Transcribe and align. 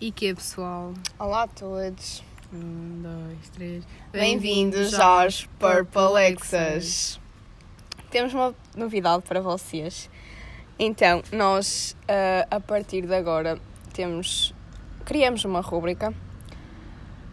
E 0.00 0.12
que 0.12 0.28
é, 0.28 0.34
pessoal? 0.34 0.94
Olá 1.18 1.42
a 1.42 1.48
todos. 1.48 2.22
Um, 2.52 3.02
dois, 3.02 3.48
três. 3.50 3.84
Bem-vindos 4.12 4.94
aos 4.94 5.46
Purple 5.58 6.22
Exas. 6.24 7.20
Temos 8.10 8.32
uma 8.32 8.54
novidade 8.76 9.24
para 9.24 9.40
vocês. 9.40 10.08
Então, 10.78 11.22
nós 11.32 11.96
ah, 12.06 12.46
a 12.48 12.60
partir 12.60 13.06
de 13.06 13.14
agora 13.14 13.58
temos 13.92 14.54
criamos 15.04 15.44
uma 15.44 15.60
rúbrica 15.60 16.14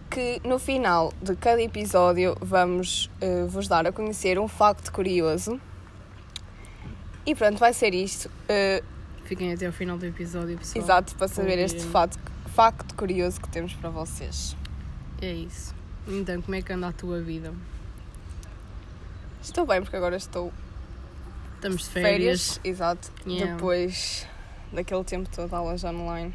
que 0.10 0.42
no 0.44 0.58
final 0.58 1.14
de 1.22 1.36
cada 1.36 1.62
episódio 1.62 2.36
vamos 2.42 3.12
ah, 3.22 3.46
vos 3.48 3.68
dar 3.68 3.86
a 3.86 3.92
conhecer 3.92 4.40
um 4.40 4.48
facto 4.48 4.92
curioso. 4.92 5.62
E 7.28 7.36
pronto, 7.36 7.60
vai 7.60 7.74
ser 7.74 7.94
isto. 7.94 8.30
Ah, 8.50 8.84
Fiquem 9.24 9.54
até 9.54 9.66
ao 9.66 9.72
final 9.72 9.98
do 9.98 10.06
episódio, 10.06 10.58
pessoal. 10.58 10.84
exato, 10.84 11.16
para 11.16 11.28
saber 11.28 11.58
este 11.58 11.78
Ouvirem. 11.78 11.92
facto, 11.92 12.20
facto 12.56 12.96
curioso 12.96 13.42
que 13.42 13.50
temos 13.50 13.74
para 13.74 13.90
vocês. 13.90 14.56
É 15.22 15.32
isso. 15.32 15.76
Então, 16.08 16.42
como 16.42 16.56
é 16.56 16.62
que 16.62 16.72
anda 16.72 16.88
a 16.88 16.94
tua 16.94 17.20
vida? 17.22 17.54
Estou 19.42 19.66
bem 19.66 19.82
porque 19.82 19.96
agora 19.96 20.16
estou 20.16 20.52
Estamos 21.56 21.84
de 21.84 21.90
férias, 21.90 22.58
férias. 22.58 22.60
exato, 22.64 23.12
Yeah. 23.26 23.54
depois 23.56 24.28
daquele 24.72 25.04
tempo 25.04 25.30
todo 25.30 25.54
aulas 25.54 25.84
online. 25.84 26.34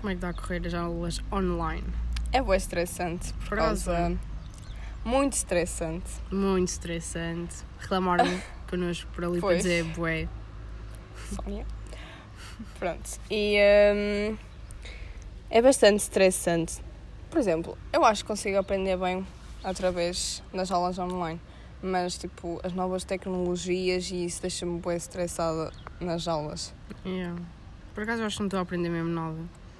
Como 0.00 0.10
é 0.10 0.12
que 0.14 0.18
está 0.18 0.28
a 0.30 0.34
correr 0.34 0.66
as 0.66 0.74
aulas 0.74 1.20
online? 1.32 1.84
É 2.32 2.42
bem 2.42 2.56
estressante, 2.56 3.32
por 3.48 3.56
causa... 3.58 4.16
Muito 5.04 5.34
estressante. 5.34 6.10
Muito 6.32 6.68
estressante. 6.68 7.54
Reclamaram 7.80 8.26
connosco 8.68 9.08
por 9.12 9.24
ali 9.24 9.32
para 9.34 9.40
Pois. 9.40 9.62
dizer 9.62 9.84
bué. 9.94 10.28
Sónia. 11.34 11.64
Pronto. 12.78 13.08
E 13.30 13.56
hum, 14.32 14.36
é 15.50 15.62
bastante 15.62 16.00
estressante. 16.00 16.82
Por 17.30 17.38
exemplo, 17.38 17.76
eu 17.92 18.04
acho 18.04 18.22
que 18.22 18.28
consigo 18.28 18.58
aprender 18.58 18.96
bem 18.96 19.26
através 19.62 20.42
das 20.52 20.70
aulas 20.70 20.98
online. 20.98 21.40
Mas, 21.82 22.16
tipo, 22.16 22.60
as 22.64 22.72
novas 22.72 23.04
tecnologias 23.04 24.10
e 24.10 24.24
isso 24.24 24.40
deixa-me 24.40 24.80
bem 24.80 24.96
estressada 24.96 25.70
nas 26.00 26.26
aulas. 26.26 26.74
Yeah. 27.04 27.40
Por 27.94 28.02
acaso 28.02 28.22
eu 28.22 28.26
acho 28.26 28.36
que 28.36 28.42
não 28.42 28.46
estou 28.46 28.58
a 28.58 28.62
aprender 28.62 28.88
mesmo 28.88 29.10
nada. 29.10 29.38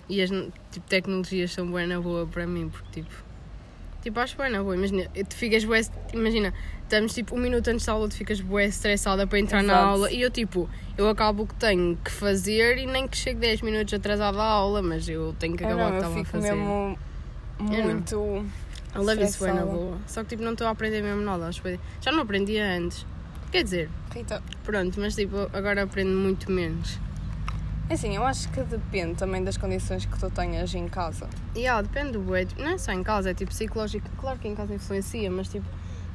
E 0.08 0.22
as 0.22 0.30
tipo, 0.30 0.86
tecnologias 0.88 1.52
são 1.52 1.70
bué 1.70 1.86
na 1.86 2.00
boa 2.00 2.26
para 2.26 2.46
mim, 2.46 2.68
porque 2.68 3.02
tipo. 3.02 3.25
Tipo, 4.06 4.20
acho 4.20 4.36
bué 4.36 4.48
na 4.48 4.62
boa. 4.62 4.76
Imagina, 4.76 5.08
tu 5.28 5.34
ficas 5.34 5.64
bué. 5.64 5.80
Imagina, 6.14 6.54
estamos 6.84 7.12
tipo 7.12 7.34
um 7.34 7.40
minuto 7.40 7.66
antes 7.66 7.84
da 7.84 7.92
aula, 7.92 8.08
tu 8.08 8.14
ficas 8.14 8.40
bué 8.40 8.66
estressada 8.66 9.26
para 9.26 9.40
entrar 9.40 9.64
na 9.64 9.72
Exato. 9.72 9.88
aula. 9.88 10.12
E 10.12 10.22
eu 10.22 10.30
tipo, 10.30 10.70
eu 10.96 11.08
acabo 11.08 11.42
o 11.42 11.46
que 11.48 11.56
tenho 11.56 11.96
que 12.04 12.12
fazer 12.12 12.78
e 12.78 12.86
nem 12.86 13.08
que 13.08 13.16
chegue 13.16 13.40
10 13.40 13.62
minutos 13.62 13.92
atrasada 13.92 14.38
à 14.40 14.44
aula, 14.44 14.80
mas 14.80 15.08
eu 15.08 15.34
tenho 15.40 15.56
que 15.56 15.64
acabar 15.64 15.80
não, 15.82 15.88
o 15.88 15.90
que 15.90 15.96
estava 15.96 16.20
a 16.20 16.24
fazer. 16.24 16.52
mesmo 16.54 16.98
não. 17.58 17.66
muito... 17.82 18.14
Eu 18.94 19.02
levo 19.02 19.24
isso 19.24 19.40
bué 19.40 19.48
na 19.48 19.54
estressada. 19.62 19.64
boa. 19.66 19.98
Só 20.06 20.22
que 20.22 20.28
tipo, 20.28 20.42
não 20.44 20.52
estou 20.52 20.68
a 20.68 20.70
aprender 20.70 21.02
mesmo 21.02 21.22
nada. 21.22 21.48
Acho 21.48 21.60
bué- 21.62 21.80
Já 22.00 22.12
não 22.12 22.20
aprendia 22.22 22.64
antes. 22.78 23.04
Quer 23.50 23.64
dizer, 23.64 23.90
Rita, 24.14 24.40
pronto, 24.62 25.00
mas 25.00 25.16
tipo, 25.16 25.50
agora 25.52 25.82
aprendo 25.82 26.16
muito 26.16 26.48
menos. 26.52 26.96
É 27.88 27.94
assim, 27.94 28.16
eu 28.16 28.24
acho 28.26 28.48
que 28.50 28.60
depende 28.62 29.14
também 29.14 29.44
das 29.44 29.56
condições 29.56 30.04
que 30.04 30.18
tu 30.18 30.28
tenhas 30.30 30.74
em 30.74 30.88
casa. 30.88 31.28
Yeah, 31.56 31.80
depende 31.82 32.12
do 32.12 32.20
bué. 32.20 32.44
Tipo, 32.44 32.60
Não 32.62 32.70
é 32.70 32.78
só 32.78 32.90
em 32.92 33.02
casa, 33.02 33.30
é 33.30 33.34
tipo 33.34 33.50
psicológico. 33.52 34.08
Claro 34.18 34.38
que 34.38 34.48
em 34.48 34.54
casa 34.56 34.74
influencia, 34.74 35.30
mas 35.30 35.48
tipo 35.48 35.66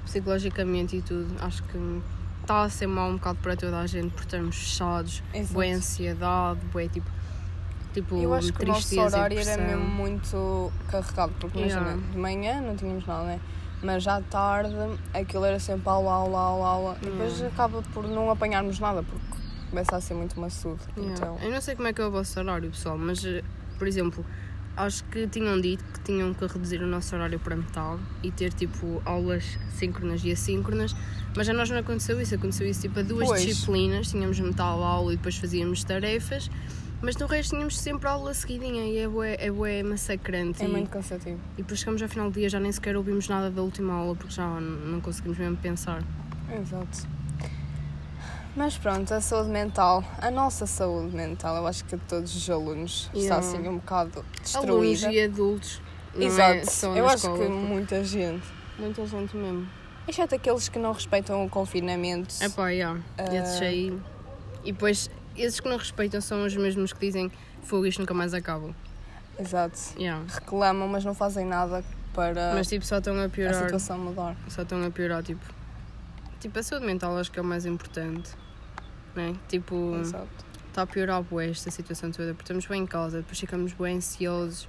psicologicamente 0.03 0.97
e 0.97 1.01
tudo. 1.01 1.33
Acho 1.39 1.63
que 1.63 2.01
está 2.41 2.63
a 2.63 2.69
ser 2.69 2.87
mal 2.87 3.09
um 3.09 3.13
bocado 3.13 3.39
para 3.41 3.55
toda 3.55 3.79
a 3.79 3.87
gente 3.87 4.09
por 4.11 4.21
estarmos 4.21 4.55
fechados, 4.57 5.23
Exato. 5.33 5.53
boa 5.53 5.65
ansiedade, 5.65 6.59
bué 6.73 6.87
tipo. 6.89 7.09
Tipo, 7.93 8.15
Eu 8.21 8.33
acho 8.33 8.53
que 8.53 8.63
o 8.63 8.67
nosso 8.67 8.99
horário 9.01 9.37
era 9.37 9.61
mesmo 9.61 9.83
muito 9.85 10.71
carregado, 10.89 11.33
porque 11.39 11.59
Yeah. 11.59 11.91
imagina, 11.91 12.11
de 12.11 12.17
manhã 12.17 12.61
não 12.61 12.75
tínhamos 12.75 13.05
nada, 13.05 13.25
né? 13.25 13.39
Mas 13.83 14.07
à 14.07 14.21
tarde 14.21 14.73
aquilo 15.13 15.43
era 15.43 15.59
sempre 15.59 15.89
aula, 15.89 16.11
aula, 16.11 16.39
aula, 16.39 16.67
aula. 16.67 16.97
E 17.01 17.05
depois 17.05 17.33
Yeah. 17.33 17.47
acaba 17.53 17.81
por 17.93 18.07
não 18.07 18.29
apanharmos 18.31 18.79
nada, 18.79 19.03
porque 19.03 19.40
começa 19.71 19.95
a 19.95 20.01
ser 20.01 20.13
muito 20.13 20.39
maçudo. 20.39 20.79
Yeah. 20.95 21.13
Então, 21.15 21.39
Eu 21.41 21.49
não 21.49 21.61
sei 21.61 21.75
como 21.75 21.87
é 21.87 21.93
que 21.93 22.01
é 22.01 22.05
o 22.05 22.11
vosso 22.11 22.39
horário, 22.39 22.69
pessoal, 22.69 22.97
mas, 22.97 23.25
eh, 23.25 23.41
por 23.79 23.87
exemplo, 23.87 24.23
acho 24.77 25.03
que 25.05 25.27
tinham 25.27 25.59
dito 25.59 25.83
que 25.85 25.99
tinham 26.01 26.33
que 26.33 26.45
reduzir 26.45 26.81
o 26.83 26.87
nosso 26.87 27.15
horário 27.15 27.39
para 27.39 27.55
metade 27.55 28.01
e 28.21 28.31
ter, 28.31 28.53
tipo, 28.53 29.01
aulas 29.05 29.57
síncronas 29.75 30.23
e 30.23 30.31
assíncronas, 30.31 30.93
mas 31.35 31.49
a 31.49 31.53
nós 31.53 31.69
não 31.69 31.77
aconteceu 31.77 32.19
isso. 32.21 32.35
Aconteceu 32.35 32.67
isso, 32.67 32.81
tipo, 32.81 32.99
a 32.99 33.03
duas 33.03 33.27
Pois. 33.29 33.41
disciplinas, 33.45 34.09
tínhamos 34.11 34.39
metade 34.39 34.81
aula 34.81 35.13
e 35.13 35.15
depois 35.15 35.37
fazíamos 35.37 35.83
tarefas, 35.83 36.51
mas 37.01 37.15
no 37.17 37.25
resto 37.25 37.51
tínhamos 37.55 37.79
sempre 37.79 38.07
aula 38.07 38.33
seguidinha 38.33 38.83
e 38.85 38.97
é 38.99 39.07
bué, 39.07 39.35
é 39.39 39.49
bué 39.49 39.81
massacrante. 39.83 40.61
é 40.61 40.65
e, 40.65 40.69
muito 40.69 40.89
cansativo. 40.89 41.39
e 41.57 41.61
depois 41.63 41.79
chegamos 41.79 42.01
ao 42.01 42.07
final 42.09 42.29
do 42.29 42.33
dia 42.39 42.47
já 42.47 42.59
nem 42.59 42.71
sequer 42.71 42.95
ouvimos 42.95 43.27
nada 43.27 43.49
da 43.49 43.61
última 43.61 43.93
aula 43.93 44.15
porque 44.15 44.33
já 44.33 44.59
não 44.59 45.01
conseguimos 45.01 45.37
mesmo 45.39 45.57
pensar. 45.57 46.03
Exato. 46.61 47.07
Mas 48.55 48.77
pronto, 48.77 49.13
a 49.13 49.21
saúde 49.21 49.49
mental, 49.49 50.03
a 50.19 50.29
nossa 50.29 50.65
saúde 50.65 51.15
mental, 51.15 51.55
eu 51.55 51.67
acho 51.67 51.85
que 51.85 51.95
de 51.95 52.03
todos 52.03 52.35
os 52.35 52.49
alunos 52.49 53.09
está 53.13 53.17
Yeah. 53.19 53.37
assim 53.37 53.67
um 53.67 53.77
bocado 53.77 54.25
Alunos 54.55 54.99
destruída. 54.99 55.11
e 55.13 55.23
adultos. 55.23 55.81
Não 56.13 56.21
Exato, 56.27 56.53
é 56.95 56.99
eu 56.99 57.05
acho 57.05 57.15
escola, 57.27 57.37
que 57.37 57.47
muita 57.49 58.03
gente. 58.03 58.45
Muita 58.77 59.05
gente 59.05 59.37
mesmo. 59.37 59.69
Exceto 60.05 60.35
aqueles 60.35 60.67
que 60.67 60.77
não 60.77 60.91
respeitam 60.91 61.45
o 61.45 61.49
confinamento. 61.49 62.33
É 62.41 62.49
pá, 62.49 62.69
yeah. 62.69 62.99
esses 63.31 63.61
Ah. 63.61 63.65
aí. 63.65 63.97
E 64.65 64.73
depois, 64.73 65.09
esses 65.37 65.59
que 65.61 65.69
não 65.69 65.77
respeitam 65.77 66.19
são 66.19 66.43
os 66.45 66.55
mesmos 66.55 66.91
que 66.91 66.99
dizem 66.99 67.31
fogo 67.63 67.85
isto 67.85 67.99
nunca 67.99 68.13
mais 68.13 68.33
acaba. 68.33 68.75
Exato. 69.39 69.79
Yeah. 69.97 70.25
reclamam, 70.27 70.87
mas 70.89 71.05
não 71.05 71.13
fazem 71.15 71.45
nada 71.45 71.83
para 72.13 72.53
Mas 72.53 72.67
tipo, 72.67 72.85
só 72.85 72.97
estão 72.97 73.15
a 73.17 73.25
a 73.25 73.29
piorar. 73.29 73.55
situação 73.63 73.97
mudar. 73.97 74.35
Só 74.49 74.63
estão 74.63 74.83
a 74.85 74.91
piorar, 74.91 75.23
tipo. 75.23 75.45
Tipo, 76.41 76.57
a 76.59 76.63
saúde 76.63 76.85
mental 76.87 77.15
acho 77.17 77.31
que 77.31 77.37
é 77.39 77.41
o 77.41 77.45
mais 77.45 77.65
importante. 77.65 78.31
Né? 79.15 79.35
Tipo, 79.47 79.95
Exato. 80.01 80.27
está 80.67 80.81
a 80.81 80.87
piorar 80.87 81.21
bué 81.21 81.49
esta 81.49 81.69
situação 81.69 82.11
toda, 82.11 82.33
porque 82.33 82.43
estamos 82.43 82.65
bem 82.65 82.81
em 82.81 82.87
casa, 82.87 83.17
depois 83.19 83.39
ficamos 83.39 83.73
bem 83.73 83.97
ansiosos 83.97 84.67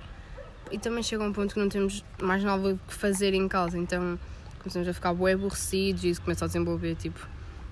e 0.71 0.79
também 0.79 1.03
chega 1.03 1.23
um 1.23 1.33
ponto 1.33 1.55
que 1.55 1.61
não 1.61 1.69
temos 1.69 2.05
mais 2.21 2.45
nada 2.45 2.79
que 2.87 2.95
fazer 2.95 3.35
em 3.35 3.49
casa, 3.49 3.79
então 3.79 4.19
começamos 4.59 4.87
a 4.89 4.93
ficar 4.93 5.15
bué 5.15 5.33
aborrecidos 5.33 6.05
e 6.05 6.11
isso 6.11 6.23
começa 6.23 6.45
a 6.45 6.49
desenvolver 6.49 6.95
tipo 6.97 7.27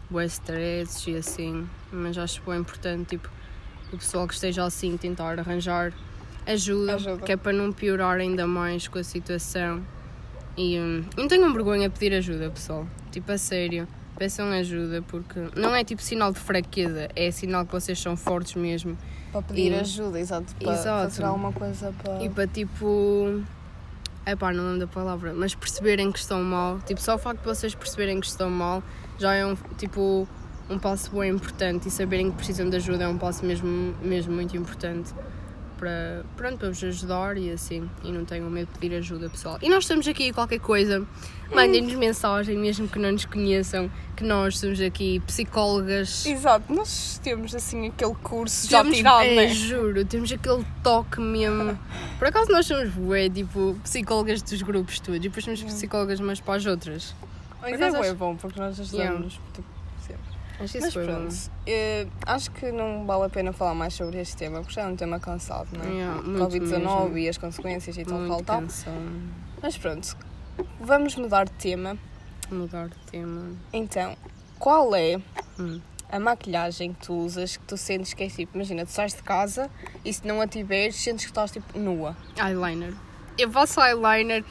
bué 0.08 0.24
stresses 0.26 1.06
e 1.06 1.16
assim, 1.16 1.68
mas 1.92 2.16
acho 2.18 2.42
bem 2.42 2.60
importante 2.60 3.10
tipo 3.10 3.28
o 3.92 3.98
pessoal 3.98 4.26
que 4.26 4.34
esteja 4.34 4.64
assim 4.64 4.96
tentar 4.96 5.38
arranjar 5.38 5.92
ajuda, 6.46 6.94
Ajuda. 6.94 7.22
que 7.22 7.32
é 7.32 7.36
para 7.36 7.52
não 7.52 7.72
piorar 7.72 8.18
ainda 8.18 8.46
mais 8.46 8.86
com 8.86 8.98
a 8.98 9.04
situação 9.04 9.84
e 10.56 10.78
hum, 10.78 11.04
não 11.16 11.28
tenham 11.28 11.52
vergonha 11.52 11.88
de 11.88 11.98
pedir 11.98 12.16
ajuda 12.16 12.50
pessoal, 12.50 12.86
tipo 13.10 13.30
a 13.32 13.38
sério 13.38 13.86
peçam 14.18 14.50
ajuda 14.50 15.00
porque 15.08 15.40
não 15.56 15.74
é 15.74 15.82
tipo 15.82 16.02
sinal 16.02 16.30
de 16.32 16.38
fraqueza, 16.38 17.08
é 17.16 17.30
sinal 17.30 17.64
que 17.64 17.72
vocês 17.72 17.98
são 17.98 18.16
fortes 18.18 18.54
mesmo 18.54 18.98
Para 19.32 19.40
pedir 19.42 19.72
E- 19.72 19.76
ajuda, 19.76 20.20
exato. 20.20 20.54
Para 20.56 20.72
Exato. 20.74 21.10
fazer 21.10 21.24
alguma 21.24 21.52
coisa 21.52 21.94
para. 22.02 22.22
e 22.22 22.28
para 22.28 22.46
tipo. 22.46 23.42
É 24.26 24.36
pá, 24.36 24.52
não 24.52 24.64
lembro 24.64 24.80
da 24.80 24.86
palavra, 24.86 25.32
mas 25.32 25.54
perceberem 25.54 26.12
que 26.12 26.18
estão 26.18 26.42
mal. 26.42 26.78
Tipo, 26.80 27.00
só 27.00 27.14
o 27.14 27.18
facto 27.18 27.40
de 27.40 27.46
vocês 27.46 27.74
perceberem 27.74 28.20
que 28.20 28.26
estão 28.26 28.50
mal 28.50 28.82
já 29.18 29.34
é 29.34 29.46
um 29.46 29.56
tipo 29.78 30.28
um 30.68 30.78
passo 30.78 31.10
bem 31.18 31.30
importante 31.32 31.88
e 31.88 31.90
saberem 31.90 32.30
que 32.30 32.36
precisam 32.36 32.68
de 32.68 32.76
ajuda 32.76 33.04
é 33.04 33.08
um 33.08 33.16
passo 33.16 33.44
mesmo, 33.46 33.94
mesmo 34.02 34.32
muito 34.34 34.54
importante 34.56 35.14
para, 35.80 36.22
pronto, 36.36 36.58
para 36.58 36.68
vos 36.68 36.84
ajudar 36.84 37.36
e 37.38 37.50
assim. 37.50 37.88
E 38.04 38.12
não 38.12 38.24
tenham 38.24 38.48
medo 38.50 38.68
de 38.72 38.78
pedir 38.78 38.94
ajuda, 38.96 39.30
pessoal. 39.30 39.58
E 39.62 39.68
nós 39.70 39.84
estamos 39.84 40.06
aqui 40.06 40.30
qualquer 40.32 40.60
coisa, 40.60 41.04
mandem-nos 41.52 41.94
mensagem, 41.94 42.56
mesmo 42.58 42.86
que 42.86 42.98
não 42.98 43.10
nos 43.12 43.24
conheçam, 43.24 43.91
que 44.14 44.22
nós 44.22 44.58
somos 44.58 44.78
aqui 44.80 45.20
psicólogas. 45.20 46.26
Exato, 46.26 46.72
nós 46.72 47.18
temos 47.24 47.54
assim 47.54 47.88
aquele 47.88 48.14
curso 48.16 48.68
já 48.70 48.82
Temos- 48.82 48.96
tirado, 48.98 49.24
é, 49.24 49.34
né? 49.36 49.48
juro, 49.48 50.04
temos 50.04 50.30
aquele 50.30 50.64
toque 50.82 51.20
mesmo. 51.20 51.78
Por 52.18 52.28
acaso 52.28 52.52
nós 52.52 52.66
somos 52.66 52.91
bué, 52.91 53.28
tipo, 53.30 53.74
psicólogas 53.82 54.42
dos 54.42 54.60
grupos 54.62 55.00
todos 55.00 55.16
e 55.16 55.21
depois 55.21 55.44
somos 55.44 55.62
psicólogas 55.62 56.21
umas 56.21 56.38
para 56.41 56.54
as 56.56 56.66
outras. 56.66 57.15
Mas 57.62 57.74
acaso 57.74 57.97
é 57.97 57.98
bué 57.98 58.09
acho- 58.09 58.16
bom, 58.18 58.36
porque 58.36 58.60
nós 58.60 58.78
ajudamos. 58.78 59.32
tipo, 59.34 59.42
sempre. 59.56 59.79
Acho 60.60 60.77
isso 60.77 60.80
Mas 60.86 60.95
foi 60.95 61.04
pronto, 61.07 61.34
eh, 61.66 62.07
acho 62.27 62.51
que 62.51 62.71
não 62.71 63.07
vale 63.07 63.24
a 63.24 63.28
pena 63.30 63.53
falar 63.53 63.74
mais 63.74 63.95
sobre 63.95 64.21
este 64.21 64.36
tema, 64.36 64.60
porque 64.60 64.74
já 64.74 64.83
é 64.83 64.86
um 64.86 64.97
tema 64.97 65.18
cansado, 65.18 65.68
não 65.72 65.84
é? 65.84 65.89
Yeah, 65.92 66.22
muito 66.22 66.39
Covid-19 66.45 67.03
mesmo. 67.04 67.18
e 67.18 67.28
as 67.28 67.39
consequências 67.39 67.97
e 67.97 68.04
tal, 68.04 68.18
Muito 68.18 68.45
tal, 68.45 68.62
tal. 68.62 68.95
Mas 69.62 69.78
pronto, 69.78 70.16
vamos 70.80 71.16
mudar 71.16 71.45
de 71.47 71.53
tema. 71.53 71.97
Mudar 72.51 72.89
de 72.89 72.97
tema. 73.10 73.53
Então, 73.72 74.16
qual 74.59 74.95
é 74.95 75.18
Hum. 75.59 75.80
a 76.10 76.18
maquilhagem 76.21 76.92
que 76.92 77.06
tu 77.06 77.15
usas 77.15 77.56
que 77.56 77.65
tu 77.65 77.77
sentes 77.77 78.13
que 78.13 78.24
é 78.24 78.28
tipo, 78.28 78.56
imagina, 78.56 78.84
tu 78.84 78.92
sais 78.92 79.15
de 79.15 79.22
casa 79.22 79.71
e 80.04 80.13
se 80.13 80.27
não 80.27 80.41
a 80.41 80.47
tiveres, 80.47 80.97
sentes 80.97 81.24
que 81.24 81.30
estás 81.30 81.51
tipo 81.53 81.78
nua. 81.78 82.16
Eyeliner. 82.36 82.92
Eu 83.39 83.51
faço 83.51 83.80
eyeliner 83.80 84.45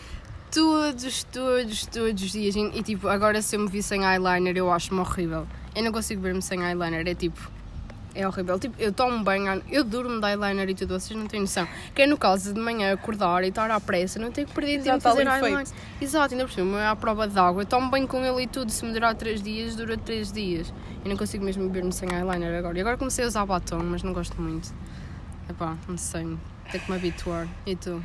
todos, 0.51 1.23
todos, 1.23 1.85
todos 1.85 2.23
os 2.23 2.31
dias. 2.31 2.55
E, 2.55 2.83
tipo, 2.83 3.07
agora 3.07 3.41
se 3.41 3.55
eu 3.55 3.59
me 3.61 3.67
vi 3.67 3.81
sem 3.83 4.03
eyeliner, 4.03 4.57
eu 4.57 4.71
acho-me 4.71 4.99
horrível. 4.99 5.47
Eu 5.75 5.83
não 5.83 5.91
consigo 5.91 6.21
ver-me 6.21 6.41
sem 6.41 6.61
eyeliner. 6.63 7.07
É 7.07 7.15
tipo, 7.15 7.39
É 8.15 8.27
horrível. 8.27 8.57
Tipo, 8.59 8.75
eu 8.81 8.91
tomo 8.91 9.23
banho, 9.23 9.61
eu 9.69 9.83
durmo 9.83 10.19
de 10.19 10.27
eyeliner 10.27 10.67
e 10.69 10.73
tudo, 10.75 10.99
vocês 10.99 11.17
não 11.17 11.27
têm 11.27 11.41
noção. 11.41 11.67
Que 11.93 12.01
é 12.01 12.07
no 12.07 12.17
caso 12.17 12.53
de 12.53 12.59
manhã 12.59 12.91
acordar 12.91 13.43
e 13.43 13.49
estar 13.49 13.69
à 13.69 13.79
pressa, 13.79 14.19
não 14.19 14.31
tenho 14.31 14.47
que 14.47 14.53
perder 14.53 14.81
tempo 14.81 14.97
a 14.97 14.99
fazer 14.99 15.27
eyeliner. 15.27 15.65
feito. 15.67 15.73
Exato, 16.01 16.33
ainda 16.33 16.45
por 16.45 16.51
cima, 16.53 16.81
é 16.81 16.87
à 16.87 16.95
prova 16.95 17.27
de 17.27 17.37
água. 17.37 17.61
Eu 17.61 17.65
tomo 17.67 17.89
banho 17.89 18.07
com 18.07 18.25
ele 18.25 18.43
e 18.43 18.47
tudo, 18.47 18.71
se 18.71 18.83
me 18.83 18.91
durar 18.91 19.13
3 19.15 19.41
dias, 19.43 19.75
dura 19.75 19.95
3 19.95 20.31
dias. 20.31 20.73
Eu 21.03 21.09
não 21.09 21.17
consigo 21.17 21.45
mesmo 21.45 21.63
beber-me 21.67 21.93
sem 21.93 22.09
eyeliner 22.11 22.57
agora. 22.57 22.77
E 22.77 22.81
agora 22.81 22.97
comecei 22.97 23.23
a 23.23 23.27
usar 23.27 23.45
batom, 23.45 23.83
mas 23.83 24.01
não 24.01 24.11
gosto 24.11 24.41
muito. 24.41 24.73
Epá, 25.47 25.77
não 25.87 25.97
sei. 25.97 26.23
Tenho 26.71 26.83
que 26.83 26.91
me 26.91 26.97
habituar. 26.97 27.47
E 27.65 27.75
tu? 27.75 28.03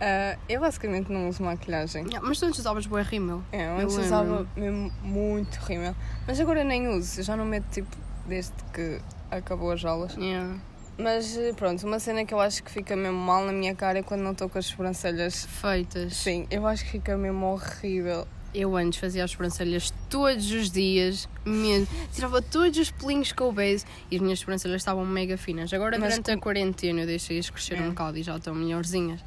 Ah, 0.00 0.36
eu 0.48 0.60
basicamente 0.60 1.10
não 1.10 1.28
uso 1.28 1.42
maquilhagem. 1.42 2.04
Yeah, 2.04 2.20
mas 2.26 2.38
tu 2.38 2.46
antes 2.46 2.60
usavas 2.60 2.86
boa 2.86 3.02
rímel. 3.02 3.42
É, 3.52 3.66
Eu 3.66 3.72
antes 3.78 3.94
lembro. 3.96 4.04
usava 4.04 4.46
mesmo 4.56 4.92
muito 5.02 5.56
rímel. 5.56 5.94
Mas 6.26 6.38
agora 6.40 6.62
nem 6.64 6.88
uso, 6.88 7.22
já 7.22 7.36
não 7.36 7.44
meto 7.46 7.66
tipo 7.70 7.96
desde 8.26 8.52
que 8.74 9.00
acabou 9.30 9.70
as 9.72 9.84
aulas. 9.84 10.14
Yeah. 10.16 10.56
Mas 10.98 11.36
eh, 11.36 11.52
pronto, 11.54 11.86
uma 11.86 11.98
cena 11.98 12.24
que 12.24 12.32
eu 12.32 12.40
acho 12.40 12.62
que 12.62 12.70
fica 12.70 12.96
mesmo 12.96 13.18
mal 13.18 13.44
na 13.44 13.52
minha 13.52 13.74
cara 13.74 13.98
é 13.98 14.02
quando 14.02 14.22
não 14.22 14.32
estou 14.32 14.48
com 14.48 14.58
as 14.58 14.66
sobrancelhas. 14.66 15.44
Feitas. 15.46 16.16
Sim, 16.16 16.46
eu 16.50 16.66
acho 16.66 16.84
que 16.84 16.90
fica 16.92 17.16
mesmo 17.16 17.44
horrível. 17.46 18.26
Eu 18.54 18.74
antes 18.74 18.98
fazia 18.98 19.22
as 19.22 19.30
sobrancelhas 19.30 19.92
todos 20.08 20.50
os 20.50 20.70
dias, 20.70 21.28
mesmo. 21.44 21.86
Tirava 22.14 22.40
todos 22.40 22.78
os 22.78 22.90
pelinhos 22.90 23.30
que 23.30 23.42
houvesse 23.42 23.84
e 24.10 24.16
as 24.16 24.22
minhas 24.22 24.38
sobrancelhas 24.38 24.80
estavam 24.80 25.04
mega 25.04 25.36
finas. 25.36 25.70
Agora, 25.74 25.98
Mas 25.98 26.10
durante 26.14 26.30
a 26.30 26.38
quarentena, 26.38 27.00
eu 27.02 27.06
deixei-as 27.06 27.50
crescer 27.50 27.74
É. 27.78 27.82
um 27.82 27.90
bocado 27.90 28.16
e 28.16 28.22
já 28.22 28.34
estão 28.36 28.54
melhorzinhas. 28.54 29.20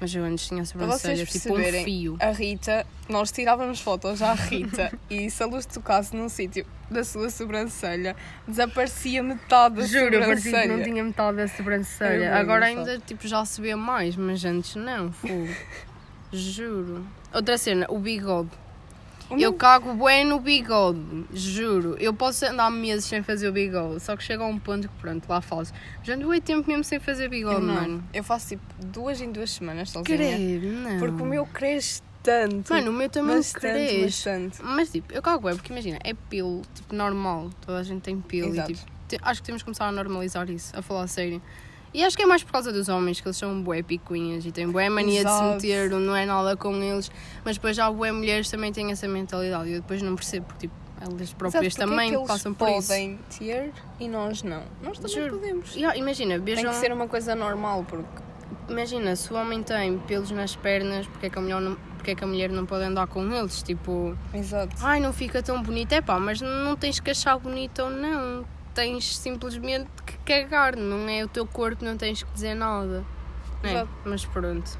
Mas 0.00 0.14
eu 0.14 0.24
antes 0.24 0.48
tinha 0.48 0.64
sobrancelhas 0.64 1.28
tipo 1.30 1.54
um 1.54 1.84
fio. 1.84 2.16
a 2.20 2.30
Rita, 2.30 2.86
nós 3.08 3.30
tirávamos 3.30 3.80
fotos 3.80 4.20
à 4.22 4.34
Rita 4.34 4.92
e 5.08 5.30
se 5.30 5.42
a 5.42 5.46
luz 5.46 5.64
tocasse 5.66 6.14
num 6.16 6.28
sítio 6.28 6.66
da 6.90 7.04
sua 7.04 7.30
sobrancelha, 7.30 8.14
desaparecia 8.46 9.22
metade 9.22 9.76
da 9.76 9.86
Juro, 9.86 10.18
sobrancelha. 10.18 10.76
não 10.76 10.82
tinha 10.82 11.02
metade 11.02 11.36
da 11.36 11.48
sobrancelha. 11.48 12.36
Agora 12.36 12.66
ainda 12.66 12.98
tipo, 12.98 13.26
já 13.26 13.44
se 13.44 13.60
vê 13.60 13.74
mais, 13.74 14.16
mas 14.16 14.44
antes 14.44 14.74
não, 14.76 15.12
fogo. 15.12 15.48
Juro. 16.32 17.06
Outra 17.32 17.56
cena, 17.56 17.86
o 17.88 17.98
bigode. 17.98 18.50
Eu 19.30 19.52
cago 19.54 19.94
bem 20.04 20.24
no 20.24 20.38
bigode, 20.38 21.00
juro. 21.32 21.96
Eu 21.98 22.12
posso 22.12 22.44
andar 22.44 22.70
meses 22.70 23.06
sem 23.06 23.22
fazer 23.22 23.48
o 23.48 23.52
bigode, 23.52 24.00
só 24.00 24.16
que 24.16 24.22
chega 24.22 24.44
a 24.44 24.46
um 24.46 24.58
ponto 24.58 24.88
que 24.88 24.94
pronto, 25.00 25.26
lá 25.28 25.40
faço. 25.40 25.72
Já 26.02 26.14
ando 26.14 26.28
oito 26.28 26.44
tempo 26.44 26.68
mesmo 26.68 26.84
sem 26.84 27.00
fazer 27.00 27.26
eu 27.26 27.30
bigode, 27.30 27.64
não. 27.64 27.74
mano. 27.74 28.04
Eu 28.12 28.22
faço 28.22 28.48
tipo 28.48 28.62
duas 28.84 29.20
em 29.20 29.32
duas 29.32 29.50
semanas 29.50 29.90
sozinha. 29.90 30.16
Credo, 30.16 30.66
não. 30.66 30.98
Porque 30.98 31.22
o 31.22 31.26
meu 31.26 31.46
cresce 31.46 32.02
tanto. 32.22 32.72
Mano, 32.72 32.90
o 32.90 32.94
meu 32.94 33.08
também 33.08 33.36
bastante, 33.36 33.60
cresce. 33.60 34.04
bastante. 34.04 34.62
Mas 34.62 34.90
tipo, 34.90 35.12
eu 35.12 35.22
cago 35.22 35.46
bem, 35.46 35.56
porque 35.56 35.72
imagina, 35.72 35.98
é 36.02 36.14
pelo, 36.14 36.62
tipo, 36.74 36.94
normal. 36.94 37.50
Toda 37.64 37.78
a 37.78 37.82
gente 37.82 38.02
tem 38.02 38.20
pelo 38.20 38.54
e 38.54 38.62
tipo, 38.62 38.80
acho 39.22 39.40
que 39.40 39.46
temos 39.46 39.62
que 39.62 39.66
começar 39.66 39.86
a 39.86 39.92
normalizar 39.92 40.48
isso, 40.50 40.76
a 40.76 40.82
falar 40.82 41.02
a 41.02 41.06
sério. 41.06 41.40
E 41.94 42.02
acho 42.04 42.16
que 42.16 42.24
é 42.24 42.26
mais 42.26 42.42
por 42.42 42.50
causa 42.50 42.72
dos 42.72 42.88
homens, 42.88 43.20
que 43.20 43.28
eles 43.28 43.36
são 43.36 43.62
bué 43.62 43.80
picuinhas 43.80 44.44
e 44.44 44.50
têm 44.50 44.68
bué 44.68 44.88
mania 44.88 45.20
de 45.22 45.28
Exato. 45.28 45.60
se 45.60 45.66
meter, 45.68 45.90
não 45.90 46.16
é 46.16 46.26
nada 46.26 46.56
com 46.56 46.74
eles. 46.82 47.08
Mas 47.44 47.56
depois 47.56 47.76
já 47.76 47.88
bué 47.88 48.10
mulheres 48.10 48.50
também 48.50 48.72
têm 48.72 48.90
essa 48.90 49.06
mentalidade 49.06 49.68
e 49.70 49.74
eu 49.74 49.80
depois 49.80 50.02
não 50.02 50.16
percebo, 50.16 50.46
porque 50.46 50.66
tipo, 50.66 50.74
elas 51.00 51.32
próprias 51.32 51.64
Exato, 51.66 51.76
porque 51.76 51.90
também 51.94 52.10
é 52.10 52.14
eles 52.16 52.26
passam 52.26 52.52
por 52.52 52.68
isso. 52.68 52.88
podem 52.88 53.18
ter 53.38 53.72
e 54.00 54.08
nós 54.08 54.42
não. 54.42 54.64
Nós 54.82 54.98
também 54.98 55.14
Juro. 55.14 55.38
podemos. 55.38 55.72
Yeah, 55.76 55.96
imagina, 55.96 56.34
Tem 56.34 56.42
beijam, 56.42 56.72
que 56.72 56.76
ser 56.78 56.92
uma 56.92 57.06
coisa 57.06 57.34
normal, 57.36 57.84
porque 57.88 58.22
imagina, 58.68 59.14
se 59.14 59.32
o 59.32 59.36
homem 59.36 59.62
tem 59.62 59.96
pelos 59.98 60.32
nas 60.32 60.56
pernas, 60.56 61.06
porque 61.06 61.26
é 61.26 61.30
que 61.30 61.38
a 61.38 61.42
mulher 61.42 61.60
não, 61.60 61.76
porque 61.96 62.10
é 62.10 62.14
que 62.16 62.24
a 62.24 62.26
mulher 62.26 62.50
não 62.50 62.66
pode 62.66 62.84
andar 62.86 63.06
com 63.06 63.32
eles? 63.32 63.62
Tipo, 63.62 64.18
Exato. 64.34 64.74
ai, 64.82 64.98
não 64.98 65.12
fica 65.12 65.40
tão 65.44 65.62
bonito. 65.62 65.92
É 65.92 66.00
pá, 66.00 66.18
mas 66.18 66.40
não 66.40 66.74
tens 66.74 66.98
que 66.98 67.10
achar 67.12 67.38
bonito 67.38 67.82
ou 67.82 67.90
não. 67.90 68.44
Tens 68.74 69.16
simplesmente 69.16 69.86
cagar, 70.24 70.76
não 70.76 71.08
é 71.08 71.24
o 71.24 71.28
teu 71.28 71.46
corpo, 71.46 71.84
não 71.84 71.96
tens 71.96 72.22
que 72.22 72.32
dizer 72.32 72.54
nada. 72.54 73.04
É, 73.62 73.86
mas 74.04 74.24
pronto. 74.24 74.78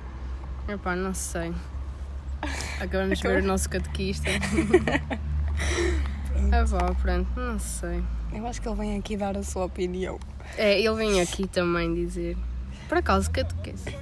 É 0.69 0.77
pá, 0.77 0.97
não 0.97 1.15
sei. 1.15 1.55
Acabamos 2.81 3.19
de 3.19 3.29
ver 3.29 3.43
o 3.43 3.47
nosso 3.47 3.69
catequista. 3.69 4.29
Ah, 6.53 6.65
vá, 6.65 6.95
pronto, 7.01 7.29
não 7.39 7.59
sei. 7.59 8.03
Eu 8.33 8.47
acho 8.47 8.61
que 8.61 8.69
ele 8.69 8.77
vem 8.77 8.99
aqui 8.99 9.17
dar 9.17 9.37
a 9.37 9.43
sua 9.43 9.65
opinião. 9.65 10.19
É, 10.57 10.79
ele 10.79 10.95
vem 10.95 11.21
aqui 11.21 11.49
também 11.49 11.95
dizer. 11.95 12.37
Por 12.89 12.99
acaso, 12.99 13.31
catequista. 13.31 13.93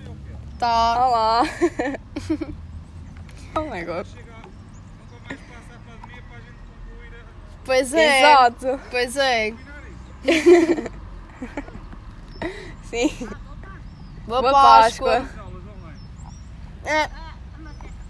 Tá. 0.58 1.06
Olá! 1.06 1.42
oh 3.56 3.70
my 3.70 3.84
god. 3.84 4.06
Pois 7.64 7.94
é. 7.94 8.18
Exato! 8.18 8.80
Pois 8.90 9.16
é. 9.16 9.54
Sim. 12.84 13.28
Boa, 14.26 14.40
Boa 14.42 14.52
Páscoa. 14.52 15.20
Páscoa. 15.20 15.42
É. 16.84 17.10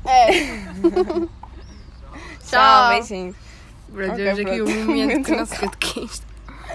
É. 0.04 0.30
Tchau, 2.40 2.50
Tchau. 2.50 2.88
beijinhos. 2.90 3.36
Pronto, 3.92 4.12
Ok, 4.12 4.24
temos 4.24 4.40
aqui 4.40 4.62
o 4.62 4.86
momento 4.86 5.24
que 5.26 5.36
não 5.36 5.46
se 5.46 5.56
catequista. 5.56 6.26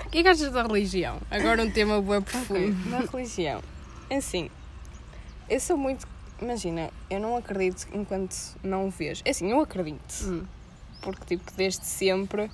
O 0.05 0.09
que 0.09 0.19
é 0.19 0.23
que 0.23 0.29
achas 0.29 0.51
da 0.51 0.63
religião? 0.63 1.19
Agora 1.29 1.63
um 1.63 1.71
tema 1.71 2.01
bem 2.01 2.21
profundo. 2.21 2.89
Na 2.89 2.99
religião. 2.99 3.61
É 4.09 4.17
assim, 4.17 4.49
eu 5.49 5.59
sou 5.59 5.77
muito. 5.77 6.07
Imagina, 6.41 6.91
eu 7.09 7.19
não 7.19 7.35
acredito 7.35 7.87
enquanto 7.91 8.35
não 8.63 8.87
o 8.87 8.91
vejo. 8.91 9.21
É 9.25 9.31
assim, 9.31 9.49
eu 9.49 9.59
acredito. 9.59 10.23
Hum. 10.23 10.45
Porque, 11.01 11.37
tipo, 11.37 11.51
desde 11.55 11.85
sempre 11.85 12.49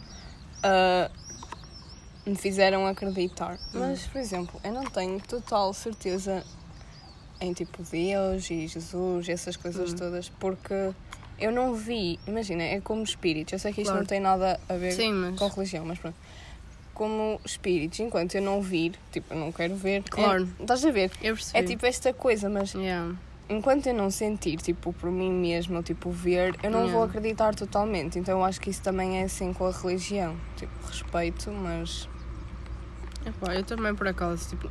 ah, 0.64 1.12
me 2.26 2.36
fizeram 2.36 2.86
acreditar. 2.88 3.60
Mas, 3.74 4.06
por 4.08 4.20
exemplo, 4.20 4.60
eu 4.64 4.72
não 4.72 4.84
tenho 4.84 5.20
total 5.22 5.74
certeza 5.74 6.44
em, 7.42 7.52
tipo, 7.54 7.84
Deus 7.84 8.50
e 8.50 8.68
Jesus 8.68 9.28
e 9.28 9.32
essas 9.32 9.58
coisas 9.58 9.92
Hum. 9.92 9.96
todas. 9.98 10.30
Porque 10.40 10.94
eu 11.40 11.52
não 11.52 11.74
vi. 11.74 12.18
Imagina, 12.26 12.64
é 12.64 12.80
como 12.80 13.04
espíritos. 13.04 13.54
Eu 13.54 13.60
sei 13.60 13.74
que 13.74 13.82
isto 13.82 13.90
Claro. 13.90 14.00
não 14.04 14.08
tem 14.08 14.20
nada 14.20 14.60
a 14.70 14.74
ver 14.76 14.94
Sim, 14.94 15.14
mas. 15.14 15.38
com 15.38 15.48
religião, 15.50 15.86
mas 15.86 16.00
pronto. 16.00 16.16
Como 16.94 17.42
espíritos, 17.44 18.00
enquanto 18.00 18.36
eu 18.36 18.42
não 18.42 18.62
vir, 18.62 18.94
tipo, 19.12 19.34
eu 19.34 19.40
não 19.40 19.52
quero 19.52 19.76
ver. 19.76 20.04
Claro. 20.04 20.48
É, 20.60 20.62
estás 20.62 20.86
a 20.86 20.92
ver? 20.92 21.12
Eu 21.22 21.34
percebi. 21.36 21.58
É 21.60 21.64
tipo 21.64 21.86
esta 21.88 22.14
coisa, 22.14 22.48
mas 22.50 22.74
Yeah. 22.76 23.16
enquanto 23.50 23.88
eu 23.88 23.96
não 23.96 24.12
sentir, 24.12 24.58
tipo, 24.58 24.94
por 24.94 25.12
mim 25.12 25.32
mesma, 25.32 25.78
ou, 25.78 25.84
tipo, 25.84 26.12
ver, 26.12 26.56
eu 26.62 26.70
não 26.70 26.82
Yeah. 26.82 26.94
vou 27.00 27.04
acreditar 27.04 27.56
totalmente. 27.56 28.20
Então 28.20 28.38
eu 28.40 28.46
acho 28.46 28.62
que 28.62 28.70
isso 28.70 28.82
também 28.84 29.20
é 29.20 29.24
assim 29.24 29.52
com 29.54 29.66
a 29.66 29.72
religião. 29.72 30.38
Tipo, 30.56 30.72
respeito, 30.88 31.52
mas. 31.52 32.08
Epá, 33.26 33.56
eu 33.56 33.64
também 33.64 33.96
por 33.96 34.08
acaso, 34.08 34.50
tipo, 34.50 34.70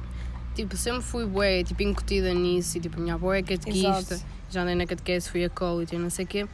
tipo 0.54 0.76
sempre 0.76 1.02
fui 1.02 1.26
bué, 1.26 1.62
tipo, 1.64 1.82
incutida 1.82 2.32
nisso, 2.34 2.78
e 2.78 2.80
tipo, 2.80 3.00
minha 3.00 3.14
avó 3.14 3.32
é 3.32 3.42
catequista, 3.42 4.14
Exato. 4.14 4.22
já 4.50 4.62
andei 4.62 4.74
na 4.74 4.86
catequese, 4.86 5.28
fui 5.30 5.44
acólito 5.44 5.94
e 5.94 5.98
não 5.98 6.10
sei 6.10 6.24
o 6.24 6.28
quê. 6.28 6.46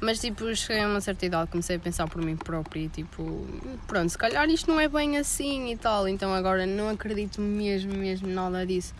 Mas 0.00 0.18
tipo, 0.18 0.54
cheguei 0.54 0.82
a 0.82 0.88
uma 0.88 1.00
certa 1.00 1.24
idade, 1.24 1.50
comecei 1.50 1.76
a 1.76 1.78
pensar 1.78 2.06
por 2.08 2.20
mim 2.20 2.36
própria 2.36 2.80
e 2.80 2.88
tipo, 2.88 3.46
pronto, 3.86 4.10
se 4.10 4.18
calhar 4.18 4.46
isto 4.50 4.70
não 4.70 4.78
é 4.78 4.88
bem 4.88 5.16
assim 5.16 5.70
e 5.72 5.76
tal, 5.76 6.06
então 6.08 6.34
agora 6.34 6.66
não 6.66 6.90
acredito 6.90 7.40
mesmo, 7.40 7.94
mesmo 7.94 8.28
nada 8.28 8.66
disso. 8.66 8.92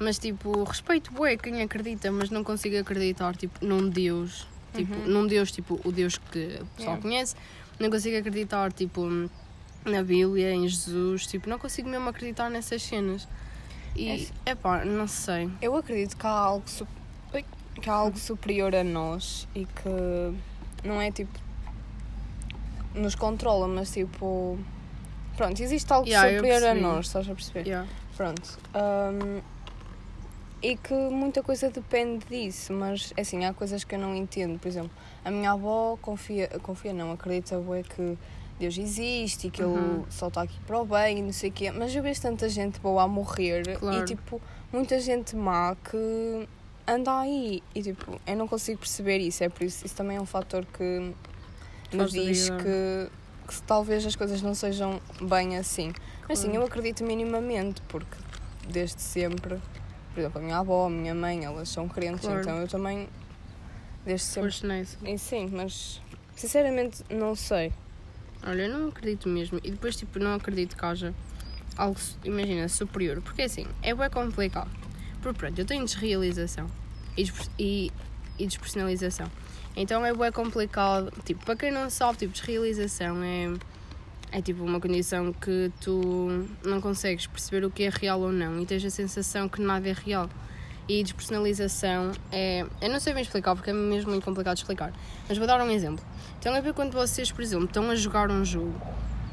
Mas 0.00 0.18
tipo, 0.18 0.64
respeito 0.64 1.12
bué 1.12 1.36
quem 1.36 1.62
acredita, 1.62 2.10
mas 2.10 2.30
não 2.30 2.42
consigo 2.42 2.76
acreditar 2.78 3.36
tipo 3.36 3.64
num 3.64 3.88
Deus, 3.88 4.48
tipo, 4.74 4.92
Uhum. 4.92 5.06
num 5.06 5.26
Deus, 5.26 5.52
tipo, 5.52 5.80
o 5.84 5.92
Deus 5.92 6.18
que 6.18 6.58
o 6.60 6.66
pessoal 6.74 6.96
Yeah. 6.96 7.02
conhece, 7.02 7.36
não 7.78 7.88
consigo 7.90 8.16
acreditar 8.18 8.72
tipo 8.72 9.08
na 9.84 10.02
Bíblia, 10.02 10.52
em 10.52 10.66
Jesus, 10.68 11.26
tipo, 11.26 11.48
não 11.48 11.58
consigo 11.58 11.88
mesmo 11.88 12.08
acreditar 12.08 12.48
nessas 12.50 12.82
cenas. 12.82 13.28
É 13.96 14.00
E, 14.00 14.10
assim. 14.12 14.32
epá, 14.46 14.84
não 14.84 15.06
sei. 15.06 15.50
Eu 15.60 15.76
acredito 15.76 16.16
que 16.16 16.26
há 16.26 16.30
algo, 16.30 16.64
que 17.80 17.88
há 17.90 17.92
algo 17.92 18.18
superior 18.18 18.74
a 18.74 18.82
nós 18.82 19.46
e 19.54 19.66
que 19.66 20.34
não 20.86 21.00
é 21.00 21.10
tipo. 21.10 21.38
nos 22.94 23.14
controla, 23.14 23.68
mas 23.68 23.90
tipo. 23.92 24.58
Pronto, 25.36 25.60
existe 25.60 25.92
algo 25.92 26.06
Yeah, 26.08 26.28
superior 26.36 26.62
a 26.70 26.74
nós, 26.74 27.06
estás 27.06 27.28
a 27.28 27.34
perceber? 27.34 27.66
Yeah. 27.66 27.88
Pronto. 28.16 28.58
hum, 28.74 29.40
e 30.62 30.76
que 30.76 30.94
muita 30.94 31.42
coisa 31.42 31.68
depende 31.70 32.24
disso, 32.26 32.72
mas 32.72 33.12
assim, 33.18 33.44
há 33.44 33.52
coisas 33.52 33.82
que 33.84 33.94
eu 33.96 33.98
não 33.98 34.14
entendo. 34.14 34.58
Por 34.58 34.68
exemplo, 34.68 34.92
a 35.24 35.30
minha 35.30 35.50
avó 35.52 35.98
confia, 36.00 36.48
confia 36.62 36.92
não, 36.92 37.12
acredita 37.12 37.58
bué 37.58 37.82
que 37.82 38.16
Deus 38.58 38.78
existe 38.78 39.48
e 39.48 39.50
que 39.50 39.62
Uhum. 39.62 39.96
Ele 39.96 40.04
só 40.10 40.28
está 40.28 40.42
aqui 40.42 40.58
para 40.66 40.80
o 40.80 40.84
bem 40.86 41.18
e 41.18 41.22
não 41.22 41.32
sei 41.32 41.50
o 41.50 41.52
quê. 41.52 41.70
Mas 41.70 41.94
eu 41.94 42.02
vejo 42.02 42.20
tanta 42.20 42.48
gente 42.48 42.78
boa 42.80 43.02
a 43.02 43.08
morrer 43.08 43.78
Claro. 43.78 44.02
e 44.02 44.04
tipo, 44.04 44.40
muita 44.72 45.00
gente 45.00 45.34
má 45.34 45.76
que 45.90 46.48
anda 46.86 47.18
aí. 47.20 47.62
E 47.74 47.82
tipo, 47.82 48.20
eu 48.26 48.36
não 48.36 48.46
consigo 48.46 48.78
perceber 48.78 49.18
isso. 49.18 49.42
É 49.42 49.48
por 49.48 49.64
isso, 49.64 49.84
isso 49.84 49.94
também 49.94 50.16
é 50.16 50.20
um 50.20 50.26
fator 50.26 50.64
que 50.66 51.12
Faz 51.96 52.10
diz 52.12 52.48
que, 52.50 53.08
que 53.48 53.62
talvez 53.62 54.04
as 54.06 54.16
coisas 54.16 54.40
não 54.42 54.54
sejam 54.54 55.00
bem 55.20 55.56
assim. 55.56 55.92
Mas 56.28 56.38
sim, 56.38 56.54
eu 56.54 56.62
acredito 56.64 57.04
minimamente, 57.04 57.82
porque 57.88 58.16
desde 58.68 59.00
sempre, 59.02 59.60
por 60.14 60.20
exemplo, 60.20 60.40
a 60.40 60.44
minha 60.44 60.58
avó, 60.58 60.86
a 60.86 60.90
minha 60.90 61.14
mãe, 61.14 61.44
elas 61.44 61.68
são 61.68 61.88
crentes, 61.88 62.22
Claro. 62.24 62.40
então 62.40 62.56
eu 62.58 62.66
também, 62.68 63.08
desde 64.04 64.26
sempre. 64.26 64.48
Nisso. 64.66 64.98
E 65.04 65.18
sim, 65.18 65.50
mas 65.52 66.00
sinceramente 66.34 67.02
não 67.10 67.34
sei. 67.36 67.72
Olha, 68.46 68.62
eu 68.62 68.78
não 68.78 68.88
acredito 68.88 69.28
mesmo. 69.28 69.58
E 69.64 69.70
depois, 69.70 69.96
tipo, 69.96 70.18
não 70.18 70.34
acredito 70.34 70.76
que 70.76 70.84
haja 70.84 71.14
algo, 71.76 71.98
imagina, 72.24 72.68
superior. 72.68 73.20
Porque 73.22 73.42
assim, 73.42 73.66
é 73.82 73.94
bem 73.94 74.10
complicado. 74.10 74.70
Porque 75.22 75.38
pronto, 75.38 75.58
eu 75.58 75.64
tenho 75.64 75.84
desrealização 75.84 76.70
e, 77.16 77.30
e, 77.58 77.92
e 78.38 78.46
despersonalização. 78.46 79.30
Então 79.76 80.04
é 80.04 80.12
bem 80.14 80.30
complicado. 80.30 81.12
Tipo, 81.24 81.44
para 81.44 81.56
quem 81.56 81.70
não 81.70 81.88
sabe, 81.88 82.18
tipo, 82.18 82.32
desrealização 82.32 83.22
é, 83.22 83.52
é 84.30 84.42
tipo 84.42 84.62
uma 84.62 84.80
condição 84.80 85.32
que 85.32 85.72
tu 85.80 86.46
não 86.64 86.80
consegues 86.80 87.26
perceber 87.26 87.64
o 87.64 87.70
que 87.70 87.84
é 87.84 87.90
real 87.90 88.20
ou 88.20 88.32
não 88.32 88.60
e 88.60 88.66
tens 88.66 88.84
a 88.84 88.90
sensação 88.90 89.48
que 89.48 89.60
nada 89.60 89.88
é 89.88 89.92
real. 89.92 90.28
E 90.86 91.02
despersonalização 91.02 92.12
é. 92.30 92.66
Eu 92.80 92.90
não 92.90 93.00
sei 93.00 93.14
bem 93.14 93.22
explicar 93.22 93.54
porque 93.54 93.70
é 93.70 93.72
mesmo 93.72 94.10
muito 94.10 94.24
complicado 94.24 94.56
de 94.56 94.62
explicar. 94.62 94.92
Mas 95.28 95.38
vou 95.38 95.46
dar 95.46 95.60
um 95.60 95.70
exemplo. 95.70 96.04
Então 96.38 96.54
é 96.54 96.72
quando 96.72 96.92
vocês, 96.92 97.32
por 97.32 97.42
exemplo, 97.42 97.64
estão 97.64 97.90
a 97.90 97.94
jogar 97.94 98.30
um 98.30 98.44
jogo 98.44 98.74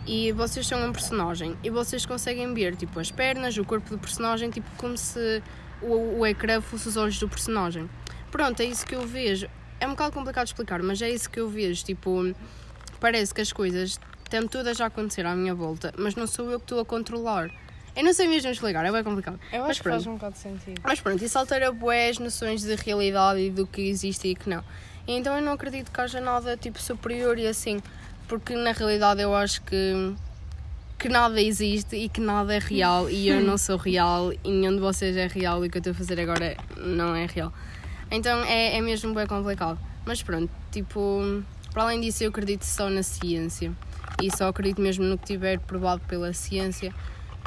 e 0.07 0.31
vocês 0.31 0.65
são 0.65 0.83
um 0.83 0.91
personagem 0.91 1.55
e 1.63 1.69
vocês 1.69 2.05
conseguem 2.05 2.53
ver 2.53 2.75
tipo 2.75 2.99
as 2.99 3.11
pernas, 3.11 3.57
o 3.57 3.65
corpo 3.65 3.89
do 3.89 3.99
personagem, 3.99 4.49
tipo 4.49 4.69
como 4.77 4.97
se 4.97 5.43
o, 5.81 6.19
o 6.19 6.25
ecrã 6.25 6.61
fosse 6.61 6.87
os 6.87 6.97
olhos 6.97 7.19
do 7.19 7.27
personagem. 7.27 7.89
Pronto, 8.31 8.61
é 8.61 8.65
isso 8.65 8.85
que 8.85 8.95
eu 8.95 9.05
vejo. 9.05 9.47
É 9.79 9.87
um 9.87 9.91
bocado 9.91 10.13
complicado 10.13 10.45
de 10.45 10.51
explicar, 10.51 10.81
mas 10.81 11.01
é 11.01 11.09
isso 11.09 11.29
que 11.29 11.39
eu 11.39 11.49
vejo. 11.49 11.83
Tipo, 11.83 12.33
parece 12.99 13.33
que 13.33 13.41
as 13.41 13.51
coisas 13.51 13.99
estão 14.23 14.47
todas 14.47 14.79
a 14.79 14.85
acontecer 14.85 15.25
à 15.25 15.35
minha 15.35 15.53
volta, 15.53 15.93
mas 15.97 16.15
não 16.15 16.25
sou 16.25 16.49
eu 16.49 16.59
que 16.59 16.65
estou 16.65 16.79
a 16.79 16.85
controlar. 16.85 17.49
Eu 17.95 18.03
não 18.03 18.13
sei 18.13 18.27
mesmo 18.27 18.49
explicar, 18.49 18.85
é 18.85 18.91
bem 18.91 19.03
complicado. 19.03 19.39
Eu 19.51 19.65
acho 19.65 19.81
que 19.81 19.89
faz 19.89 20.07
um 20.07 20.13
bocado 20.13 20.33
de 20.33 20.39
sentido. 20.39 20.81
Mas 20.83 21.01
pronto, 21.01 21.23
isso 21.23 21.37
altera 21.37 21.71
boas 21.71 22.19
noções 22.19 22.61
de 22.63 22.75
realidade 22.75 23.41
e 23.41 23.49
do 23.49 23.67
que 23.67 23.81
existe 23.81 24.29
e 24.29 24.35
que 24.35 24.49
não. 24.49 24.63
Então 25.07 25.35
eu 25.35 25.41
não 25.41 25.53
acredito 25.53 25.91
que 25.91 25.99
haja 25.99 26.21
nada 26.21 26.55
tipo 26.55 26.81
superior 26.81 27.37
e 27.37 27.47
assim, 27.47 27.81
porque 28.27 28.55
na 28.55 28.71
realidade 28.71 29.21
eu 29.21 29.35
acho 29.35 29.61
que 29.63 30.15
que 30.97 31.09
nada 31.09 31.41
existe 31.41 31.95
e 31.95 32.07
que 32.07 32.21
nada 32.21 32.53
é 32.53 32.59
real 32.59 33.09
e 33.09 33.27
eu 33.27 33.41
não 33.41 33.57
sou 33.57 33.75
real 33.75 34.31
e 34.31 34.51
nenhum 34.51 34.75
de 34.75 34.79
vocês 34.79 35.17
é 35.17 35.25
real 35.25 35.65
e 35.65 35.67
o 35.67 35.71
que 35.71 35.79
eu 35.79 35.79
estou 35.79 35.93
a 35.93 35.95
fazer 35.95 36.19
agora 36.19 36.55
não 36.77 37.15
é 37.15 37.25
real. 37.25 37.51
Então 38.11 38.43
é, 38.43 38.77
é 38.77 38.81
mesmo 38.81 39.11
bem 39.11 39.25
complicado. 39.25 39.79
Mas 40.05 40.21
pronto, 40.21 40.51
tipo, 40.71 41.43
para 41.73 41.83
além 41.83 41.99
disso 42.01 42.23
eu 42.23 42.29
acredito 42.29 42.63
só 42.63 42.87
na 42.87 43.01
ciência 43.01 43.71
e 44.21 44.29
só 44.35 44.47
acredito 44.47 44.79
mesmo 44.79 45.03
no 45.03 45.17
que 45.17 45.25
tiver 45.25 45.59
provado 45.59 46.01
pela 46.07 46.33
ciência. 46.33 46.93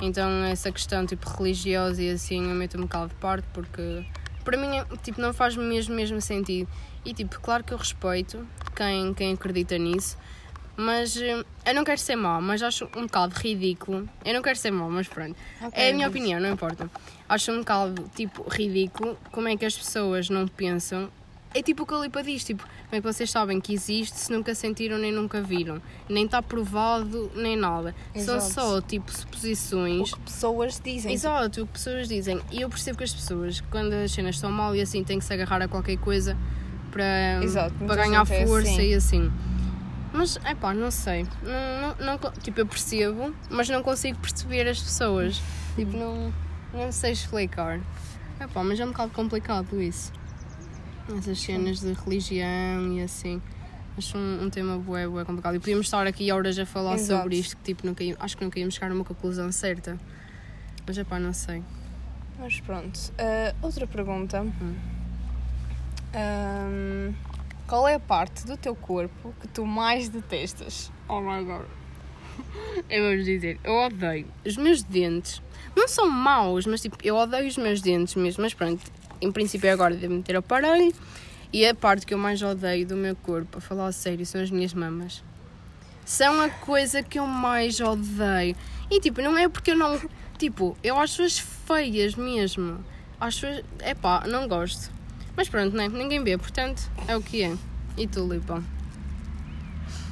Então 0.02 0.44
essa 0.44 0.70
questão 0.72 1.06
tipo 1.06 1.28
religiosa 1.30 2.02
e 2.02 2.10
assim 2.10 2.48
eu 2.48 2.54
meto 2.54 2.76
um 2.78 2.82
bocado 2.82 3.08
de 3.08 3.14
parte 3.16 3.46
porque 3.52 4.04
para 4.44 4.56
mim 4.56 4.68
tipo, 5.02 5.20
não 5.20 5.32
faz 5.32 5.56
mesmo 5.56 5.94
mesmo 5.94 6.20
sentido. 6.20 6.68
E 7.04 7.12
tipo, 7.12 7.38
claro 7.40 7.62
que 7.62 7.72
eu 7.72 7.78
respeito 7.78 8.46
quem, 8.74 9.12
quem 9.14 9.34
acredita 9.34 9.76
nisso, 9.76 10.16
mas 10.76 11.16
eh, 11.16 11.44
eu 11.66 11.74
não 11.74 11.84
quero 11.84 12.00
ser 12.00 12.16
mau, 12.16 12.40
mas 12.40 12.62
acho 12.62 12.88
um 12.96 13.02
bocado 13.02 13.34
ridículo. 13.36 14.08
Eu 14.24 14.34
não 14.34 14.42
quero 14.42 14.56
ser 14.56 14.70
mau, 14.70 14.90
mas 14.90 15.06
pronto. 15.06 15.36
Okay, 15.62 15.84
é 15.84 15.90
a 15.90 15.92
minha 15.92 16.06
mas... 16.06 16.14
opinião, 16.16 16.40
não 16.40 16.50
importa. 16.50 16.90
Acho 17.28 17.52
um 17.52 17.58
bocado, 17.58 18.10
tipo, 18.14 18.48
ridículo 18.48 19.18
como 19.30 19.48
é 19.48 19.56
que 19.56 19.64
as 19.64 19.76
pessoas 19.76 20.28
não 20.28 20.48
pensam. 20.48 21.10
É 21.56 21.62
tipo 21.62 21.84
o 21.84 21.86
que 21.86 21.94
a 21.94 21.98
Lipa 21.98 22.20
diz, 22.20 22.42
tipo, 22.42 22.64
como 22.64 22.74
é 22.90 22.96
que 22.96 23.06
vocês 23.06 23.30
sabem 23.30 23.60
que 23.60 23.72
existe 23.72 24.18
se 24.18 24.32
nunca 24.32 24.56
sentiram 24.56 24.98
nem 24.98 25.12
nunca 25.12 25.40
viram? 25.40 25.80
Nem 26.08 26.24
está 26.24 26.42
provado, 26.42 27.30
nem 27.36 27.56
nada. 27.56 27.94
Exato. 28.12 28.42
São 28.42 28.50
só, 28.50 28.80
tipo, 28.80 29.16
suposições. 29.16 30.12
O 30.12 30.16
que 30.16 30.22
pessoas 30.22 30.80
dizem. 30.84 31.12
Exato, 31.12 31.62
o 31.62 31.66
que 31.66 31.74
pessoas 31.74 32.08
dizem. 32.08 32.40
E 32.50 32.60
eu 32.60 32.68
percebo 32.68 32.98
que 32.98 33.04
as 33.04 33.14
pessoas, 33.14 33.60
quando 33.70 33.92
as 33.92 34.10
cenas 34.10 34.34
estão 34.34 34.50
mal 34.50 34.74
e 34.74 34.80
assim, 34.80 35.04
têm 35.04 35.20
que 35.20 35.24
se 35.24 35.32
agarrar 35.32 35.62
a 35.62 35.68
qualquer 35.68 35.96
coisa 35.96 36.36
para, 36.90 37.40
Exato, 37.40 37.72
para 37.84 38.02
ganhar 38.02 38.24
força 38.24 38.68
é 38.68 38.72
assim. 38.72 38.88
e 38.88 38.94
assim. 38.94 39.32
Mas, 40.12 40.36
é 40.44 40.56
pá, 40.56 40.74
não 40.74 40.90
sei. 40.90 41.24
Não, 41.42 41.94
não, 41.96 42.18
não, 42.18 42.32
tipo, 42.40 42.60
eu 42.60 42.66
percebo, 42.66 43.32
mas 43.48 43.68
não 43.68 43.80
consigo 43.80 44.18
perceber 44.18 44.66
as 44.66 44.80
pessoas. 44.80 45.40
Tipo, 45.76 45.96
não, 45.96 46.32
não 46.72 46.90
sei 46.90 47.12
explicar. 47.12 47.80
É 48.40 48.46
pá, 48.48 48.64
mas 48.64 48.80
é 48.80 48.84
um 48.84 48.88
bocado 48.88 49.12
complicado 49.12 49.80
isso. 49.80 50.12
Essas 51.18 51.38
cenas 51.40 51.80
de 51.80 51.92
religião 51.92 52.92
e 52.92 53.02
assim. 53.02 53.40
Acho 53.96 54.18
um, 54.18 54.44
um 54.44 54.50
tema 54.50 54.78
bué, 54.78 55.06
bué 55.06 55.24
complicado. 55.24 55.54
E 55.54 55.60
podíamos 55.60 55.86
estar 55.86 56.06
aqui 56.06 56.32
horas 56.32 56.58
a 56.58 56.66
falar 56.66 56.94
Exato. 56.94 57.22
sobre 57.22 57.36
isto, 57.36 57.56
que 57.56 57.62
tipo, 57.62 57.86
nunca, 57.86 58.02
acho 58.18 58.36
que 58.36 58.44
nunca 58.44 58.58
íamos 58.58 58.74
chegar 58.74 58.90
a 58.90 58.94
uma 58.94 59.04
conclusão 59.04 59.50
certa. 59.52 59.98
Mas 60.86 60.98
é 60.98 61.04
pá, 61.04 61.18
não 61.18 61.32
sei. 61.32 61.62
Mas 62.38 62.60
pronto. 62.60 62.96
Uh, 63.12 63.54
outra 63.62 63.86
pergunta. 63.86 64.40
Hum. 64.42 64.74
Um, 66.14 67.14
qual 67.66 67.88
é 67.88 67.94
a 67.94 68.00
parte 68.00 68.46
do 68.46 68.56
teu 68.56 68.74
corpo 68.74 69.34
que 69.40 69.48
tu 69.48 69.64
mais 69.64 70.08
detestas? 70.08 70.90
Oh 71.08 71.20
my 71.20 71.44
god. 71.44 71.66
Eu 72.90 73.04
vou 73.04 73.16
dizer, 73.24 73.60
eu 73.62 73.72
odeio 73.72 74.26
os 74.44 74.56
meus 74.56 74.82
dentes. 74.82 75.40
Não 75.76 75.86
são 75.86 76.10
maus, 76.10 76.66
mas 76.66 76.80
tipo, 76.82 76.96
eu 77.02 77.14
odeio 77.16 77.46
os 77.46 77.56
meus 77.56 77.80
dentes 77.80 78.14
mesmo. 78.16 78.42
Mas 78.42 78.52
pronto, 78.52 78.82
em 79.20 79.30
princípio 79.32 79.72
agora 79.72 79.94
devo 79.94 80.14
meter 80.14 80.36
aparelho. 80.36 80.92
E 81.52 81.66
a 81.66 81.74
parte 81.74 82.04
que 82.04 82.12
eu 82.12 82.18
mais 82.18 82.42
odeio 82.42 82.86
do 82.86 82.96
meu 82.96 83.14
corpo, 83.14 83.58
a 83.58 83.60
falar 83.60 83.86
a 83.86 83.92
sério, 83.92 84.26
são 84.26 84.40
as 84.40 84.50
minhas 84.50 84.74
mamas. 84.74 85.22
São 86.04 86.40
a 86.40 86.50
coisa 86.50 87.02
que 87.02 87.18
eu 87.18 87.26
mais 87.26 87.80
odeio. 87.80 88.56
E 88.90 89.00
tipo, 89.00 89.22
não 89.22 89.38
é 89.38 89.48
porque 89.48 89.70
eu 89.70 89.76
não. 89.76 90.00
Tipo, 90.36 90.76
eu 90.82 90.98
acho-as 90.98 91.38
feias 91.38 92.14
mesmo. 92.16 92.84
Acho. 93.20 93.46
É 93.78 93.94
pá, 93.94 94.24
não 94.26 94.48
gosto. 94.48 94.92
Mas 95.36 95.48
pronto, 95.48 95.76
né? 95.76 95.88
ninguém 95.88 96.22
vê, 96.22 96.36
portanto 96.38 96.90
é 97.08 97.16
o 97.16 97.22
que 97.22 97.42
é. 97.42 97.56
E 97.96 98.06
tu, 98.06 98.26
Lipa? 98.26 98.62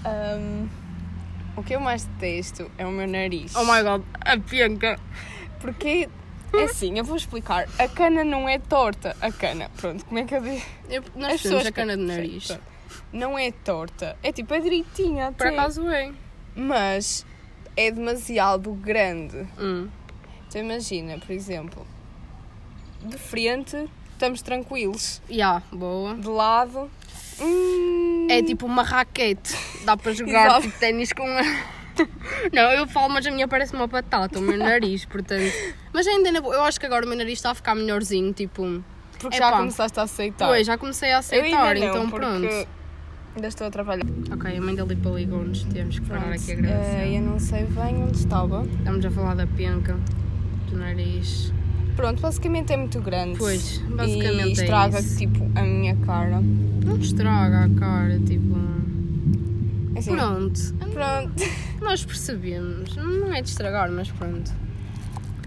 Um, 0.05 0.69
o 1.57 1.63
que 1.63 1.75
eu 1.75 1.81
mais 1.81 2.05
detesto 2.05 2.71
é 2.79 2.87
o 2.87 2.91
meu 2.91 3.07
nariz. 3.07 3.55
Oh 3.55 3.65
my 3.65 3.83
god, 3.83 4.03
a 4.21 4.37
penca! 4.39 4.99
Porque, 5.61 6.09
é 6.53 6.65
assim, 6.65 6.99
eu 6.99 7.05
vou 7.05 7.17
explicar. 7.17 7.69
A 7.79 7.89
cana 7.89 8.25
não 8.25 8.49
é 8.49 8.59
torta. 8.59 9.17
A 9.21 9.31
cana, 9.31 9.71
pronto, 9.77 10.05
como 10.05 10.19
é 10.19 10.25
que 10.25 10.35
eu 10.35 10.41
digo? 10.41 10.63
Eu, 10.89 11.03
nós 11.15 11.35
As 11.35 11.43
pessoas 11.43 11.67
a 11.67 11.73
cana 11.73 11.97
de 11.97 12.03
nariz. 12.03 12.49
Sim, 12.49 12.59
não 13.13 13.39
é 13.39 13.51
torta. 13.51 14.17
É 14.23 14.33
tipo, 14.33 14.53
é 14.55 14.61
direitinha 14.61 15.29
até. 15.29 15.37
Por 15.39 15.47
acaso 15.47 15.89
é. 15.89 16.13
Mas 16.55 17.27
é 17.77 17.91
demasiado 17.91 18.73
grande. 18.73 19.47
Hum. 19.59 19.89
Então 20.49 20.61
imagina, 20.61 21.19
por 21.19 21.33
exemplo, 21.33 21.87
de 23.03 23.17
frente 23.17 23.89
estamos 24.13 24.43
tranquilos. 24.43 25.21
Já, 25.29 25.35
yeah, 25.35 25.63
boa. 25.73 26.15
De 26.15 26.29
lado. 26.29 26.91
Hum... 27.41 28.29
É 28.31 28.43
tipo 28.43 28.67
uma 28.67 28.83
raquete. 28.83 29.55
Dá 29.85 29.97
para 29.97 30.13
jogar 30.13 30.61
tipo, 30.61 30.79
ténis 30.79 31.13
com 31.13 31.27
a. 31.27 31.82
Não, 32.53 32.63
eu 32.73 32.87
falo, 32.87 33.13
mas 33.13 33.27
a 33.27 33.31
minha 33.31 33.47
parece 33.49 33.75
uma 33.75 33.87
batata, 33.87 34.39
o 34.39 34.43
meu 34.43 34.57
nariz, 34.57 35.05
portanto. 35.05 35.53
Mas 35.93 36.07
ainda 36.07 36.31
eu 36.31 36.63
acho 36.63 36.79
que 36.81 36.87
agora 36.87 37.05
o 37.05 37.09
meu 37.09 37.17
nariz 37.17 37.39
está 37.39 37.51
a 37.51 37.55
ficar 37.55 37.75
melhorzinho, 37.75 38.33
tipo. 38.33 38.83
Porque 39.19 39.37
já 39.37 39.53
começaste 39.53 40.01
a 40.01 40.03
aceitar. 40.03 40.49
Pois, 40.49 40.67
já 40.67 40.77
comecei 40.77 41.13
a 41.13 41.19
aceitar, 41.19 41.77
não, 41.77 41.87
então 41.87 42.11
pronto. 42.11 42.49
Ainda 43.35 43.49
estou 43.49 43.67
a 43.67 43.71
trabalhar. 43.71 44.05
Ok, 44.31 44.57
a 44.57 44.61
mãe 44.61 44.75
da 44.75 44.85
Lipa 44.85 45.09
ligou-nos, 45.09 45.65
temos 45.65 45.99
que 45.99 46.07
parar 46.07 46.33
aqui 46.33 46.53
a 46.53 46.55
gravação. 46.55 46.99
Uh, 46.99 47.15
eu 47.15 47.23
não 47.23 47.39
sei 47.39 47.65
bem 47.65 48.03
onde 48.03 48.19
estava. 48.19 48.67
Estamos 48.79 49.05
a 49.07 49.11
falar 49.11 49.35
da 49.35 49.47
penca, 49.47 49.97
do 50.69 50.77
nariz. 50.77 51.53
Pronto, 51.97 52.21
basicamente 52.21 52.73
é 52.73 52.77
muito 52.77 53.01
grande. 53.01 53.39
Pois, 53.39 53.79
basicamente 53.79 54.49
e 54.49 54.53
estraga, 54.53 54.99
é 54.99 55.03
tipo, 55.03 55.51
a 55.55 55.63
minha 55.63 55.97
cara. 55.97 56.41
Não 56.41 56.97
estraga 56.97 57.65
a 57.65 57.79
cara, 57.79 58.19
tipo... 58.21 58.57
É 59.95 59.99
assim, 59.99 60.17
pronto. 60.17 60.61
Pronto. 60.93 61.43
Nós 61.81 62.05
percebemos. 62.05 62.97
Não 62.97 63.33
é 63.33 63.43
de 63.43 63.49
estragar, 63.49 63.91
mas 63.91 64.11
pronto. 64.11 64.53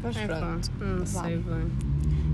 Mas 0.04 0.18
é 0.18 0.28
pronto. 0.28 0.72
Pá, 0.72 0.86
não 0.86 1.06
sei 1.06 1.38
bem. 1.38 1.72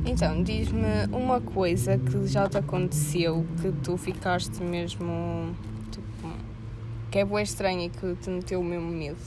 Então, 0.05 0.43
diz-me 0.43 1.05
uma 1.11 1.39
coisa 1.39 1.97
que 1.97 2.27
já 2.27 2.49
te 2.49 2.57
aconteceu, 2.57 3.45
que 3.61 3.71
tu 3.83 3.97
ficaste 3.97 4.61
mesmo, 4.63 5.55
tipo, 5.91 6.33
que 7.11 7.19
é 7.19 7.25
boa 7.25 7.41
estranha 7.41 7.85
e 7.85 7.89
que 7.89 8.15
te 8.15 8.29
meteu 8.29 8.59
o 8.59 8.63
mesmo 8.63 8.89
medo. 8.89 9.21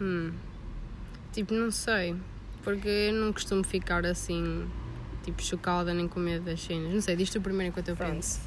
Hum. 0.00 0.32
Tipo, 1.32 1.52
não 1.52 1.70
sei. 1.70 2.16
Porque 2.62 2.88
eu 2.88 3.12
não 3.12 3.32
costumo 3.32 3.62
ficar 3.62 4.04
assim, 4.06 4.66
tipo, 5.22 5.42
chocada 5.42 5.92
nem 5.92 6.08
com 6.08 6.18
medo 6.18 6.46
das 6.46 6.62
cenas. 6.62 6.92
Não 6.92 7.00
sei, 7.00 7.14
diz 7.14 7.28
tu 7.30 7.40
primeiro 7.40 7.70
enquanto 7.70 7.88
eu 7.88 7.96
penso. 7.96 8.40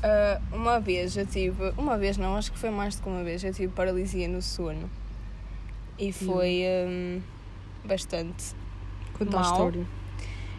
Uh, 0.00 0.56
uma 0.56 0.80
vez 0.80 1.16
eu 1.16 1.26
tive, 1.26 1.72
uma 1.76 1.98
vez 1.98 2.16
não, 2.16 2.36
acho 2.36 2.50
que 2.50 2.58
foi 2.58 2.70
mais 2.70 2.96
do 2.96 3.02
que 3.02 3.08
uma 3.08 3.22
vez, 3.22 3.44
eu 3.44 3.52
tive 3.52 3.72
paralisia 3.72 4.26
no 4.28 4.40
sono. 4.40 4.90
E 5.98 6.12
foi 6.12 6.64
um, 6.88 7.20
bastante 7.84 8.54
Conta 9.12 9.32
mal. 9.32 9.40
a 9.40 9.52
história. 9.52 9.86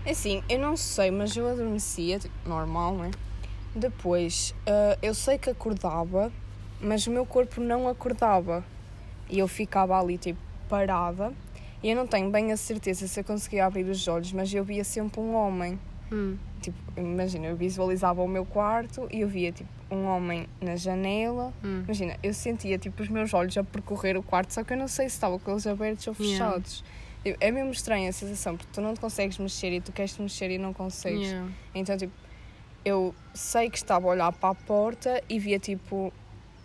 Assim, 0.05 0.43
eu 0.47 0.59
não 0.59 0.77
sei, 0.77 1.09
mas 1.09 1.35
eu 1.35 1.47
adormecia, 1.47 2.19
tipo, 2.19 2.33
normal, 2.47 2.95
não 2.95 3.05
é? 3.05 3.11
Depois, 3.75 4.53
uh, 4.67 4.97
eu 5.01 5.15
sei 5.15 5.37
que 5.37 5.49
acordava, 5.49 6.31
mas 6.79 7.07
o 7.07 7.11
meu 7.11 7.25
corpo 7.25 7.59
não 7.59 7.87
acordava. 7.87 8.63
E 9.29 9.39
eu 9.39 9.47
ficava 9.47 9.99
ali, 9.99 10.17
tipo, 10.17 10.39
parada 10.69 11.33
e 11.83 11.89
eu 11.89 11.95
não 11.95 12.05
tenho 12.05 12.29
bem 12.29 12.51
a 12.51 12.57
certeza 12.57 13.07
se 13.07 13.19
eu 13.19 13.23
conseguia 13.23 13.65
abrir 13.65 13.85
os 13.89 14.07
olhos, 14.07 14.31
mas 14.31 14.53
eu 14.53 14.63
via 14.63 14.83
sempre 14.83 15.19
um 15.19 15.33
homem. 15.33 15.79
Hum. 16.11 16.37
Tipo, 16.61 16.77
imagina, 16.95 17.47
eu 17.47 17.55
visualizava 17.55 18.21
o 18.21 18.27
meu 18.27 18.45
quarto 18.45 19.07
e 19.11 19.21
eu 19.21 19.27
via 19.27 19.51
tipo 19.51 19.69
um 19.89 20.05
homem 20.05 20.47
na 20.61 20.75
janela. 20.75 21.53
Hum. 21.63 21.81
Imagina, 21.83 22.15
eu 22.23 22.33
sentia 22.33 22.77
tipo 22.77 23.01
os 23.03 23.09
meus 23.09 23.33
olhos 23.33 23.57
a 23.57 23.63
percorrer 23.63 24.15
o 24.17 24.23
quarto, 24.23 24.53
só 24.53 24.63
que 24.63 24.71
eu 24.73 24.77
não 24.77 24.87
sei 24.87 25.09
se 25.09 25.15
estava 25.15 25.37
com 25.39 25.51
eles 25.51 25.67
abertos 25.67 26.07
ou 26.07 26.15
Yeah. 26.19 26.45
fechados. 26.45 26.83
Tipo, 27.23 27.37
É 27.39 27.51
mesmo 27.51 27.71
estranha 27.71 28.09
a 28.09 28.13
sensação, 28.13 28.55
porque 28.57 28.71
tu 28.73 28.81
não 28.81 28.93
te 28.93 28.99
consegues 28.99 29.37
mexer 29.37 29.71
e 29.73 29.81
tu 29.81 29.91
queres 29.91 30.13
te 30.15 30.21
mexer 30.21 30.49
e 30.51 30.57
não 30.57 30.73
consegues. 30.73 31.27
Yeah. 31.27 31.49
Então, 31.75 31.97
tipo, 31.97 32.13
eu 32.83 33.13
sei 33.33 33.69
que 33.69 33.77
estava 33.77 34.07
a 34.07 34.09
olhar 34.11 34.31
para 34.33 34.49
a 34.49 34.55
porta 34.55 35.21
e 35.29 35.37
via 35.37 35.59
tipo 35.59 36.11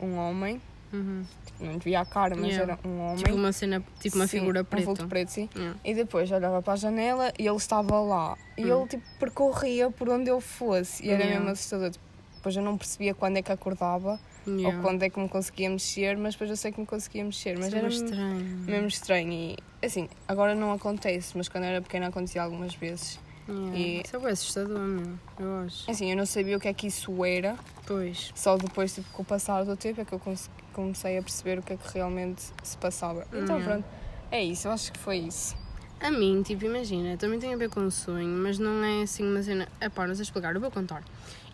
um 0.00 0.16
homem, 0.16 0.60
Uhum. 0.92 1.24
Não 1.60 1.78
via 1.78 2.00
a 2.00 2.04
cara, 2.04 2.34
mas 2.36 2.48
Yeah. 2.54 2.72
era 2.74 2.88
um 2.88 3.00
homem. 3.00 3.16
Tipo 3.16 3.34
uma 3.34 3.52
cena, 3.52 3.82
tipo 4.00 4.16
uma 4.16 4.26
Sim, 4.26 4.38
figura 4.40 4.60
Um 4.62 4.64
preta. 4.64 4.84
vulto 4.86 5.06
preto, 5.08 5.28
sim. 5.30 5.48
Yeah. 5.56 5.78
E 5.84 5.94
depois 5.94 6.30
olhava 6.30 6.60
para 6.62 6.72
a 6.74 6.76
janela 6.76 7.32
e 7.38 7.46
ele 7.46 7.56
estava 7.56 8.00
lá. 8.00 8.36
E 8.56 8.64
Hum. 8.64 8.80
ele 8.80 8.88
tipo 8.88 9.04
percorria 9.18 9.90
por 9.90 10.08
onde 10.08 10.30
eu 10.30 10.40
fosse. 10.40 11.04
E 11.04 11.10
era 11.10 11.20
Yeah. 11.22 11.38
mesmo 11.40 11.52
assustador. 11.52 11.90
Depois 12.36 12.56
eu 12.56 12.62
não 12.62 12.76
percebia 12.78 13.14
quando 13.14 13.36
é 13.38 13.42
que 13.42 13.50
acordava 13.50 14.20
ou 14.46 14.72
quando 14.80 15.02
é 15.02 15.10
que 15.10 15.18
me 15.18 15.28
conseguia 15.28 15.68
mexer, 15.68 16.16
mas 16.16 16.34
depois 16.34 16.48
eu 16.50 16.56
sei 16.56 16.70
que 16.70 16.78
me 16.80 16.86
conseguia 16.86 17.24
mexer. 17.24 17.56
Mas 17.58 17.66
Isso 17.66 17.74
é 17.76 17.78
era 17.80 17.88
estranho. 17.88 18.44
mesmo 18.64 18.86
estranho. 18.86 19.32
E 19.32 19.56
assim, 19.84 20.08
agora 20.28 20.54
não 20.54 20.70
acontece, 20.72 21.36
mas 21.36 21.48
quando 21.48 21.64
eu 21.64 21.70
era 21.70 21.82
pequena 21.82 22.06
acontecia 22.06 22.42
algumas 22.42 22.72
vezes. 22.74 23.18
Yeah. 23.48 23.76
E- 23.76 24.02
Isso 24.04 24.16
é 24.16 24.18
bem 24.20 24.28
assustador, 24.30 24.78
meu. 24.78 25.18
Eu 25.38 25.58
acho. 25.64 25.90
Assim, 25.90 26.10
eu 26.10 26.16
não 26.16 26.26
sabia 26.26 26.56
o 26.56 26.60
que 26.60 26.68
é 26.68 26.74
que 26.74 26.86
isso 26.88 27.24
era, 27.24 27.56
Pois. 27.86 28.32
só 28.34 28.56
depois, 28.56 28.94
tipo, 28.94 29.08
com 29.12 29.22
o 29.22 29.24
passar 29.24 29.64
do 29.64 29.76
tempo, 29.76 30.00
é 30.00 30.04
que 30.04 30.12
eu 30.12 30.18
cons- 30.20 30.50
comecei 30.76 31.16
a 31.16 31.22
perceber 31.22 31.58
o 31.58 31.62
que 31.62 31.72
é 31.72 31.76
que 31.76 31.94
realmente 31.94 32.42
se 32.62 32.76
passava. 32.76 33.26
Então, 33.32 33.56
Yeah. 33.56 33.64
pronto, 33.64 33.84
é 34.30 34.44
isso, 34.44 34.68
eu 34.68 34.72
acho 34.72 34.92
que 34.92 34.98
foi 34.98 35.16
isso. 35.16 35.56
A 35.98 36.10
mim, 36.10 36.42
tipo, 36.42 36.66
imagina, 36.66 37.16
também 37.16 37.38
tem 37.38 37.54
a 37.54 37.56
ver 37.56 37.70
com 37.70 37.80
um 37.80 37.90
sonho, 37.90 38.28
mas 38.28 38.58
não 38.58 38.84
é 38.84 39.02
assim 39.02 39.24
uma 39.24 39.42
cena. 39.42 39.66
Epá, 39.80 40.06
não 40.06 40.14
sei 40.14 40.24
explicar, 40.24 40.54
eu 40.54 40.60
vou 40.60 40.70
contar. 40.70 41.02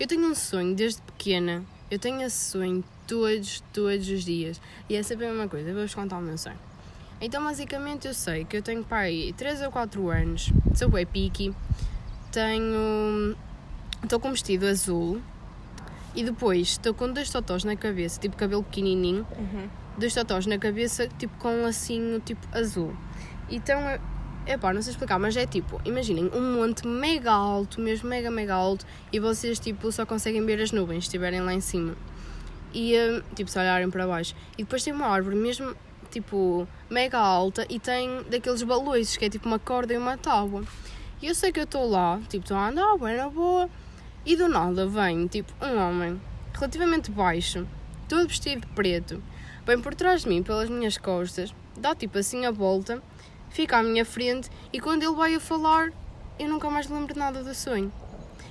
Eu 0.00 0.06
tenho 0.08 0.26
um 0.26 0.34
sonho 0.34 0.74
desde 0.74 1.00
pequena, 1.02 1.62
eu 1.88 1.98
tenho 1.98 2.20
esse 2.22 2.50
sonho 2.50 2.82
todos, 3.06 3.62
todos 3.72 4.08
os 4.08 4.24
dias. 4.24 4.60
E 4.88 4.96
é 4.96 5.02
sempre 5.04 5.26
a 5.26 5.28
mesma 5.28 5.48
coisa, 5.48 5.68
eu 5.68 5.74
vou-vos 5.74 5.94
contar 5.94 6.18
o 6.18 6.22
meu 6.22 6.36
sonho. 6.36 6.58
Então, 7.20 7.44
basicamente, 7.44 8.08
eu 8.08 8.14
sei 8.14 8.44
que 8.44 8.56
eu 8.56 8.62
tenho 8.62 8.82
para 8.82 9.02
aí 9.02 9.32
3 9.34 9.62
ou 9.62 9.70
4 9.70 10.08
anos, 10.10 10.50
sou 10.74 10.88
bem 10.88 11.06
piqui, 11.06 11.54
tenho. 12.32 13.36
Estou 14.02 14.18
com 14.18 14.28
um 14.28 14.32
vestido 14.32 14.66
azul 14.66 15.22
e 16.14 16.22
depois 16.24 16.68
estou 16.68 16.92
com 16.94 17.12
dois 17.12 17.30
totós 17.30 17.64
na 17.64 17.76
cabeça, 17.76 18.20
tipo 18.20 18.36
cabelo 18.36 18.62
pequenininho, 18.62 19.26
Uhum. 19.38 19.68
dois 19.98 20.14
totós 20.14 20.46
na 20.46 20.58
cabeça, 20.58 21.08
tipo 21.18 21.36
com 21.38 21.48
um 21.50 21.62
lacinho 21.62 22.20
tipo 22.20 22.46
azul. 22.52 22.94
Então, 23.50 23.78
é 24.46 24.56
pá, 24.58 24.72
não 24.72 24.82
sei 24.82 24.92
explicar, 24.92 25.18
mas 25.18 25.36
é 25.36 25.46
tipo, 25.46 25.80
imaginem 25.84 26.30
um 26.34 26.54
monte 26.56 26.86
mega 26.86 27.30
alto, 27.32 27.80
mesmo 27.80 28.08
mega, 28.08 28.30
mega 28.30 28.54
alto, 28.54 28.84
e 29.12 29.18
vocês 29.20 29.58
tipo 29.58 29.90
só 29.92 30.04
conseguem 30.06 30.44
ver 30.44 30.60
as 30.60 30.72
nuvens 30.72 31.04
se 31.04 31.08
estiverem 31.08 31.40
lá 31.40 31.52
em 31.54 31.60
cima. 31.60 31.94
E 32.74 32.94
eh, 32.94 33.22
tipo, 33.34 33.50
se 33.50 33.58
olharem 33.58 33.90
para 33.90 34.06
baixo. 34.06 34.34
E 34.58 34.62
depois 34.64 34.82
tem 34.82 34.92
uma 34.92 35.06
árvore 35.06 35.36
mesmo 35.36 35.74
tipo 36.10 36.66
mega 36.90 37.18
alta 37.18 37.66
e 37.70 37.78
tem 37.78 38.22
daqueles 38.30 38.62
balões 38.62 39.16
que 39.16 39.24
é 39.24 39.30
tipo 39.30 39.46
uma 39.46 39.58
corda 39.58 39.92
e 39.94 39.98
uma 39.98 40.16
tábua. 40.18 40.62
E 41.20 41.26
eu 41.26 41.34
sei 41.34 41.52
que 41.52 41.60
eu 41.60 41.64
estou 41.64 41.88
lá, 41.88 42.18
tipo, 42.28 42.44
estou 42.44 42.56
a 42.56 42.68
andar, 42.68 42.96
bem 42.98 43.16
na 43.16 43.28
boa, 43.28 43.68
e 44.24 44.36
do 44.36 44.48
nada 44.48 44.86
vem 44.86 45.26
tipo 45.26 45.52
um 45.64 45.78
homem 45.78 46.20
relativamente 46.54 47.10
baixo, 47.10 47.66
todo 48.08 48.28
vestido 48.28 48.66
de 48.66 48.66
preto, 48.68 49.22
vem 49.66 49.80
por 49.80 49.94
trás 49.94 50.22
de 50.22 50.28
mim, 50.28 50.42
pelas 50.42 50.68
minhas 50.68 50.96
costas, 50.98 51.54
dá 51.76 51.94
tipo 51.94 52.18
assim 52.18 52.44
a 52.46 52.50
volta, 52.50 53.02
fica 53.50 53.78
à 53.78 53.82
minha 53.82 54.04
frente 54.04 54.50
e 54.72 54.80
quando 54.80 55.02
ele 55.02 55.14
vai 55.14 55.34
a 55.34 55.40
falar, 55.40 55.92
eu 56.38 56.48
nunca 56.48 56.68
mais 56.70 56.88
lembro 56.88 57.18
nada 57.18 57.42
do 57.42 57.54
sonho. 57.54 57.92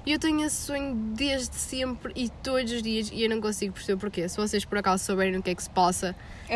E 0.04 0.12
eu 0.14 0.20
tenho 0.20 0.44
esse 0.44 0.56
sonho 0.56 0.96
desde 1.16 1.56
sempre 1.56 2.12
e 2.16 2.28
todos 2.28 2.72
os 2.72 2.82
dias 2.82 3.12
e 3.14 3.24
eu 3.24 3.30
não 3.30 3.40
consigo 3.40 3.74
perceber 3.74 4.00
porquê. 4.00 4.28
Se 4.28 4.36
vocês 4.36 4.66
por 4.66 4.80
acaso 4.80 5.04
souberem 5.06 5.38
o 5.38 5.44
que 5.44 5.52
é 5.52 5.56
que 5.56 5.62
se 5.62 5.70
passa, 5.70 6.16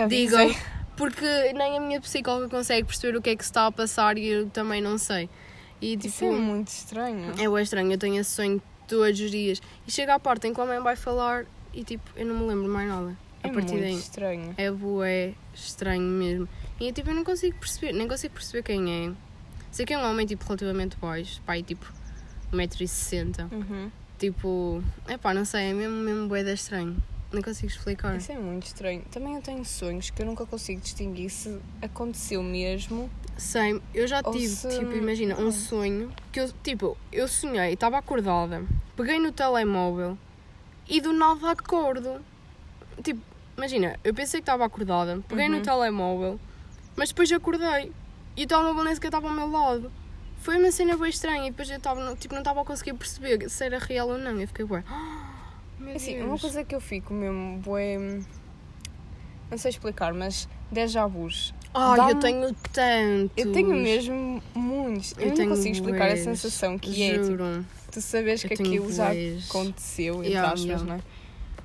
digam, 0.09 0.39
Avisei. 0.41 0.57
porque 0.97 1.53
nem 1.53 1.77
a 1.77 1.79
minha 1.79 2.01
psicóloga 2.01 2.49
consegue 2.49 2.87
perceber 2.87 3.15
o 3.15 3.21
que 3.21 3.29
é 3.29 3.35
que 3.35 3.43
se 3.43 3.51
está 3.51 3.67
a 3.67 3.71
passar 3.71 4.17
e 4.17 4.27
eu 4.27 4.49
também 4.49 4.81
não 4.81 4.97
sei. 4.97 5.29
E 5.79 5.95
tipo, 5.95 6.07
Isso 6.07 6.25
é 6.25 6.31
muito 6.31 6.69
estranho. 6.69 7.33
é 7.37 7.61
estranho, 7.61 7.91
eu 7.91 7.97
tenho 7.99 8.19
esse 8.19 8.31
sonho 8.31 8.59
todos 8.87 9.19
os 9.19 9.31
dias. 9.31 9.61
E 9.87 9.91
chega 9.91 10.15
à 10.15 10.19
parte 10.19 10.47
em 10.47 10.53
que 10.53 10.59
o 10.59 10.63
homem 10.63 10.79
vai 10.79 10.95
falar 10.95 11.45
e 11.73 11.83
tipo, 11.83 12.09
eu 12.15 12.25
não 12.25 12.35
me 12.35 12.45
lembro 12.47 12.69
mais 12.71 12.87
nada. 12.87 13.17
É 13.43 13.49
a 13.49 13.53
partir 13.53 13.73
muito 13.73 13.83
daí. 13.83 13.93
estranho. 13.93 14.55
É 14.57 14.71
bué 14.71 15.33
estranho 15.53 16.01
mesmo. 16.01 16.47
E 16.79 16.91
tipo, 16.91 17.09
eu 17.09 17.15
não 17.15 17.23
consigo 17.23 17.57
perceber, 17.57 17.93
nem 17.93 18.07
consigo 18.07 18.33
perceber 18.33 18.63
quem 18.63 19.07
é. 19.07 19.11
Sei 19.71 19.85
que 19.85 19.93
é 19.93 19.97
um 19.97 20.09
homem 20.09 20.25
tipo 20.25 20.45
relativamente 20.45 20.97
baixo, 20.97 21.41
pai 21.45 21.61
tipo 21.61 21.91
1,60m. 22.51 23.51
Uhum. 23.51 23.91
Tipo, 24.17 24.83
é 25.07 25.17
pá, 25.17 25.33
não 25.33 25.43
sei, 25.43 25.71
é 25.71 25.73
mesmo, 25.73 25.95
mesmo 25.97 26.27
bué 26.27 26.43
da 26.43 26.53
estranho. 26.53 26.95
Não 27.31 27.41
consigo 27.41 27.67
explicar. 27.67 28.15
Isso 28.15 28.31
é 28.31 28.37
muito 28.37 28.67
estranho. 28.67 29.03
Também 29.11 29.35
eu 29.35 29.41
tenho 29.41 29.65
sonhos 29.65 30.09
que 30.09 30.21
eu 30.21 30.25
nunca 30.25 30.45
consigo 30.45 30.79
distinguir 30.79 31.29
se 31.29 31.59
aconteceu 31.81 32.41
mesmo. 32.41 33.09
Sei, 33.37 33.81
eu 33.93 34.07
já 34.07 34.21
Ou 34.23 34.31
tive, 34.31 34.47
se- 34.47 34.67
tipo, 34.69 34.95
imagina, 34.95 35.35
um 35.37 35.51
sonho 35.51 36.11
que 36.31 36.39
eu, 36.39 36.51
tipo, 36.63 36.97
eu 37.11 37.27
sonhei, 37.27 37.73
estava 37.73 37.97
acordada, 37.97 38.63
peguei 38.95 39.19
no 39.19 39.31
telemóvel 39.31 40.17
e 40.87 41.01
do 41.01 41.11
nada 41.11 41.51
acordo. 41.51 42.21
Tipo, 43.03 43.19
imagina, 43.57 43.99
eu 44.03 44.13
pensei 44.13 44.39
que 44.39 44.43
estava 44.43 44.63
acordada, 44.65 45.21
peguei 45.27 45.49
no 45.49 45.57
Uhum. 45.57 45.61
telemóvel, 45.61 46.39
mas 46.95 47.09
depois 47.09 47.29
acordei 47.31 47.91
e 48.37 48.43
o 48.43 48.47
telemóvel 48.47 48.83
nem 48.85 48.95
sequer 48.95 49.07
estava 49.09 49.27
ao 49.27 49.33
meu 49.33 49.51
lado. 49.51 49.91
Foi 50.37 50.57
uma 50.57 50.71
cena 50.71 50.95
bem 50.95 51.09
estranha 51.09 51.47
e 51.47 51.51
depois 51.51 51.69
eu 51.69 51.77
estava, 51.77 52.15
tipo, 52.15 52.33
não 52.33 52.41
estava 52.41 52.61
a 52.61 52.65
conseguir 52.65 52.93
perceber 52.93 53.49
se 53.49 53.65
era 53.65 53.79
real 53.79 54.09
ou 54.09 54.17
não. 54.17 54.39
Eu 54.39 54.47
fiquei, 54.47 54.63
ué, 54.65 54.83
meu 55.79 55.95
Assim, 55.95 56.21
uma 56.21 56.37
coisa 56.39 56.63
que 56.63 56.73
eu 56.73 56.79
fico 56.79 57.13
mesmo, 57.13 57.57
bué... 57.59 57.97
Não 59.51 59.57
sei 59.57 59.69
explicar, 59.69 60.13
mas 60.13 60.47
déjà 60.71 61.05
vus. 61.05 61.53
Ai, 61.75 61.97
dá-me- 61.97 62.11
eu 62.13 62.19
tenho 62.19 62.55
tanto. 62.71 63.31
Eu 63.37 63.51
tenho 63.51 63.75
mesmo 63.75 64.41
muitos. 64.53 65.13
Eu, 65.17 65.35
não 65.37 65.47
consigo 65.49 65.75
explicar 65.75 66.09
a 66.11 66.17
sensação 66.17 66.79
que 66.79 67.03
é. 67.03 67.19
Tipo, 67.19 67.65
tu 67.91 68.01
sabes 68.01 68.43
Eu 68.43 68.49
que 68.49 68.53
aquilo 68.53 68.91
já 68.91 69.11
aconteceu, 69.47 70.15
entre 70.19 70.29
Yeah, 70.29 70.51
aspas, 70.53 70.65
yeah. 70.65 70.85
não 70.85 70.95
é? 70.95 70.99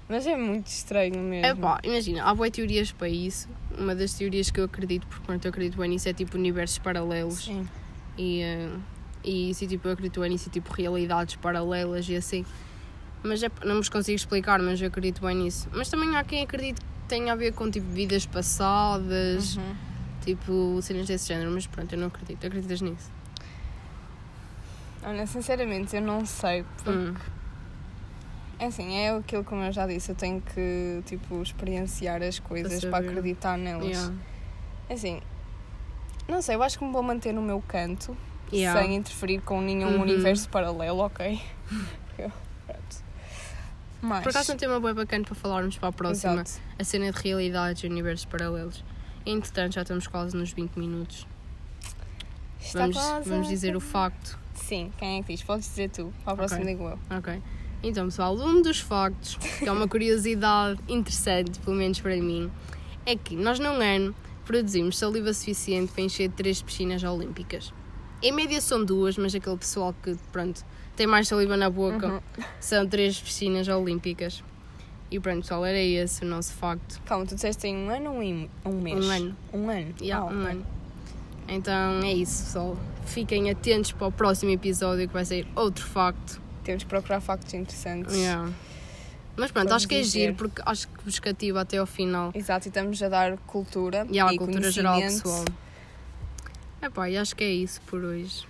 Mas 0.08 0.26
é 0.26 0.36
muito 0.36 0.66
estranho 0.66 1.18
mesmo. 1.20 1.46
É 1.46 1.54
pá, 1.54 1.78
imagina, 1.84 2.24
há 2.24 2.34
boas 2.34 2.50
teorias 2.50 2.90
para 2.90 3.08
isso. 3.08 3.48
Uma 3.78 3.94
das 3.94 4.12
teorias 4.14 4.50
que 4.50 4.58
eu 4.58 4.64
acredito, 4.64 5.06
porque 5.06 5.24
pronto, 5.24 5.44
eu 5.44 5.50
acredito 5.50 5.78
bem 5.78 5.90
nisso, 5.90 6.08
é 6.08 6.12
tipo 6.12 6.36
universos 6.36 6.78
paralelos. 6.78 7.44
Sim. 7.44 7.68
E, 8.18 8.40
eh, 8.42 8.68
e 9.22 9.50
isso, 9.50 9.64
tipo, 9.68 9.86
eu 9.86 9.92
acredito 9.92 10.20
bem 10.20 10.30
nisso, 10.30 10.48
e, 10.48 10.50
tipo, 10.50 10.72
realidades 10.72 11.36
paralelas 11.36 12.08
e 12.08 12.16
assim. 12.16 12.44
Mas 13.22 13.40
é, 13.42 13.48
não 13.64 13.76
vos 13.76 13.88
consigo 13.88 14.16
explicar, 14.16 14.60
mas 14.60 14.80
eu 14.80 14.88
acredito 14.88 15.20
bem 15.24 15.36
nisso. 15.36 15.68
Mas 15.72 15.88
também 15.88 16.16
há 16.16 16.24
quem 16.24 16.42
acredite 16.42 16.80
que 16.80 16.86
tenha 17.06 17.32
a 17.32 17.36
ver 17.36 17.52
com, 17.52 17.70
tipo, 17.70 17.86
vidas 17.86 18.26
passadas, 18.26 19.56
Uhum. 19.56 19.74
Tipo, 20.24 20.80
cenas 20.82 21.06
desse 21.06 21.28
género. 21.28 21.50
Mas 21.50 21.66
pronto, 21.66 21.92
eu 21.92 21.98
não 21.98 22.06
acredito. 22.08 22.46
Acreditas 22.46 22.80
nisso? 22.80 23.10
Olha, 25.02 25.26
sinceramente, 25.26 25.96
eu 25.96 26.02
não 26.02 26.24
sei. 26.26 26.64
porque- 26.76 26.90
Hum. 26.90 27.14
É 28.58 28.66
assim, 28.66 28.94
é 28.94 29.16
aquilo 29.16 29.42
como 29.42 29.62
eu 29.62 29.72
já 29.72 29.86
disse, 29.86 30.10
eu 30.12 30.14
tenho 30.14 30.42
que, 30.42 31.02
tipo, 31.06 31.40
experienciar 31.42 32.22
as 32.22 32.38
coisas 32.38 32.84
para, 32.84 32.98
acreditar 33.08 33.56
nelas. 33.56 33.86
Yeah. 33.88 34.14
É 34.90 34.92
Assim, 34.94 35.22
não 36.28 36.42
sei, 36.42 36.56
eu 36.56 36.62
acho 36.62 36.78
que 36.78 36.84
me 36.84 36.92
vou 36.92 37.02
manter 37.02 37.32
no 37.32 37.40
meu 37.40 37.62
canto, 37.66 38.14
Yeah. 38.52 38.78
sem 38.82 38.96
interferir 38.96 39.40
com 39.40 39.62
nenhum 39.62 39.94
Uhum. 39.94 40.02
universo 40.02 40.46
paralelo, 40.50 40.98
ok? 40.98 41.40
Mas, 44.02 44.22
Por 44.22 44.30
acaso, 44.30 44.52
um 44.54 44.56
tema 44.56 44.80
bem 44.80 44.94
bacana 44.94 45.24
para 45.24 45.34
falarmos 45.34 45.76
para 45.76 45.88
a 45.90 45.92
próxima. 45.92 46.40
Exato. 46.40 46.52
A 46.78 46.84
cena 46.84 47.12
de 47.12 47.18
realidades 47.22 47.82
e 47.82 47.86
universos 47.86 48.24
paralelos. 48.24 48.82
Entretanto, 49.30 49.74
já 49.74 49.82
estamos 49.82 50.06
quase 50.06 50.36
nos 50.36 50.52
20 50.52 50.76
minutos. 50.76 51.26
Está 52.60 52.80
Vamos, 52.80 52.96
quase 52.96 53.28
vamos 53.30 53.48
dizer 53.48 53.76
o 53.76 53.80
facto. 53.80 54.38
Sim, 54.54 54.92
quem 54.98 55.18
é 55.18 55.22
que 55.22 55.32
diz? 55.32 55.42
Podes 55.42 55.66
dizer 55.66 55.90
tu, 55.90 56.12
para 56.24 56.34
a 56.34 56.36
próxima 56.36 56.60
Ok. 56.60 56.72
digo 56.74 56.88
eu. 56.88 56.98
Ok. 57.16 57.42
Então, 57.82 58.04
pessoal, 58.06 58.36
um 58.36 58.60
dos 58.60 58.78
factos, 58.80 59.36
que 59.36 59.66
é 59.66 59.72
uma 59.72 59.88
curiosidade 59.88 60.78
interessante, 60.88 61.58
pelo 61.60 61.76
menos 61.76 61.98
para 62.00 62.16
mim, 62.16 62.50
é 63.06 63.16
que 63.16 63.34
nós 63.34 63.58
num 63.58 63.80
ano 63.80 64.14
produzimos 64.44 64.98
saliva 64.98 65.32
suficiente 65.32 65.90
para 65.92 66.02
encher 66.02 66.30
três 66.32 66.60
piscinas 66.60 67.02
olímpicas. 67.02 67.72
Em 68.22 68.32
média 68.32 68.60
são 68.60 68.84
duas, 68.84 69.16
mas 69.16 69.34
aquele 69.34 69.56
pessoal 69.56 69.94
que, 70.02 70.14
pronto, 70.30 70.62
tem 70.94 71.06
mais 71.06 71.26
saliva 71.26 71.56
na 71.56 71.70
boca, 71.70 72.06
Uhum. 72.08 72.20
são 72.60 72.86
três 72.86 73.18
piscinas 73.18 73.66
olímpicas. 73.68 74.42
E 75.10 75.18
pronto, 75.18 75.40
pessoal, 75.42 75.64
era 75.64 75.78
esse 75.78 76.24
o 76.24 76.26
nosso 76.28 76.52
facto. 76.52 77.00
Calma, 77.04 77.26
tu 77.26 77.34
disseste 77.34 77.66
em 77.66 77.76
um 77.76 77.90
ano 77.90 78.14
ou 78.14 78.22
em 78.22 78.48
um 78.64 78.80
mês? 78.80 79.04
Um 79.04 79.10
ano. 79.10 79.36
Um 79.52 79.68
ano? 79.70 79.94
Yeah, 80.00 80.24
Ah, 80.24 80.32
um 80.32 80.40
ok. 80.40 80.50
ano. 80.52 80.66
Então 81.48 82.00
é 82.04 82.12
isso, 82.12 82.44
pessoal. 82.44 82.76
Fiquem 83.06 83.50
atentos 83.50 83.90
para 83.90 84.06
o 84.06 84.12
próximo 84.12 84.52
episódio 84.52 85.08
que 85.08 85.12
vai 85.12 85.24
ser 85.24 85.46
outro 85.56 85.84
facto. 85.84 86.40
Temos 86.62 86.84
que 86.84 86.88
procurar 86.88 87.20
factos 87.20 87.52
interessantes. 87.54 88.14
Yeah. 88.14 88.52
Mas 89.36 89.50
pronto, 89.50 89.68
Vamos 89.68 89.82
acho 89.82 89.88
que 89.88 89.94
é 89.96 90.00
dizer. 90.02 90.20
giro 90.20 90.34
porque 90.34 90.62
acho 90.64 90.86
que 90.86 91.04
vos 91.04 91.18
cativa 91.18 91.62
até 91.62 91.78
ao 91.78 91.86
final. 91.86 92.30
Exato, 92.34 92.66
e 92.66 92.68
estamos 92.68 93.02
a 93.02 93.08
dar 93.08 93.36
cultura 93.38 94.06
E 94.10 94.20
há 94.20 94.28
a 94.28 94.34
e 94.34 94.38
cultura 94.38 94.70
geral 94.70 95.00
pessoal. 95.00 95.44
Epá, 96.82 97.08
e 97.10 97.16
acho 97.16 97.34
que 97.34 97.42
é 97.44 97.50
isso 97.50 97.80
por 97.82 98.02
hoje. 98.04 98.46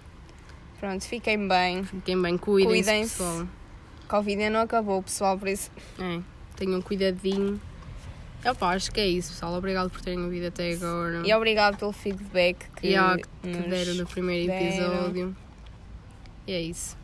Pronto, 0.79 1.05
fiquem 1.05 1.49
bem. 1.49 1.85
Fiquem 1.85 2.21
bem, 2.21 2.37
cuidem-se, 2.37 2.85
Cuidem-se. 2.91 3.17
pessoal. 3.19 3.47
Covid 4.09 4.43
ainda 4.43 4.51
não 4.59 4.61
acabou, 4.65 5.03
pessoal, 5.03 5.39
por 5.39 5.49
isso. 5.49 5.71
É, 5.99 6.21
tenham 6.61 6.81
cuidadinho. 6.83 7.61
Opa, 8.45 8.69
acho 8.69 8.91
que 8.93 9.01
é 9.01 9.07
isso, 9.07 9.33
pessoal. 9.33 9.55
Obrigado 9.55 9.91
por 9.91 10.01
terem 10.01 10.23
ouvido 10.23 10.47
até 10.47 10.73
agora. 10.73 11.23
E 11.27 11.35
obrigado 11.35 11.77
pelo 11.77 11.93
feedback 11.93 12.67
que, 12.77 12.95
que 13.43 13.69
deram 13.69 13.95
no 13.95 14.07
primeiro 14.07 14.47
deram. 14.47 14.67
episódio. 14.67 15.37
E 16.47 16.53
é 16.53 16.61
isso. 16.61 16.97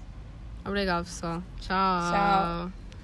Obrigado, 0.65 1.05
pessoal. 1.05 1.43
Tchau. 1.61 2.13
Tchau. 2.13 2.86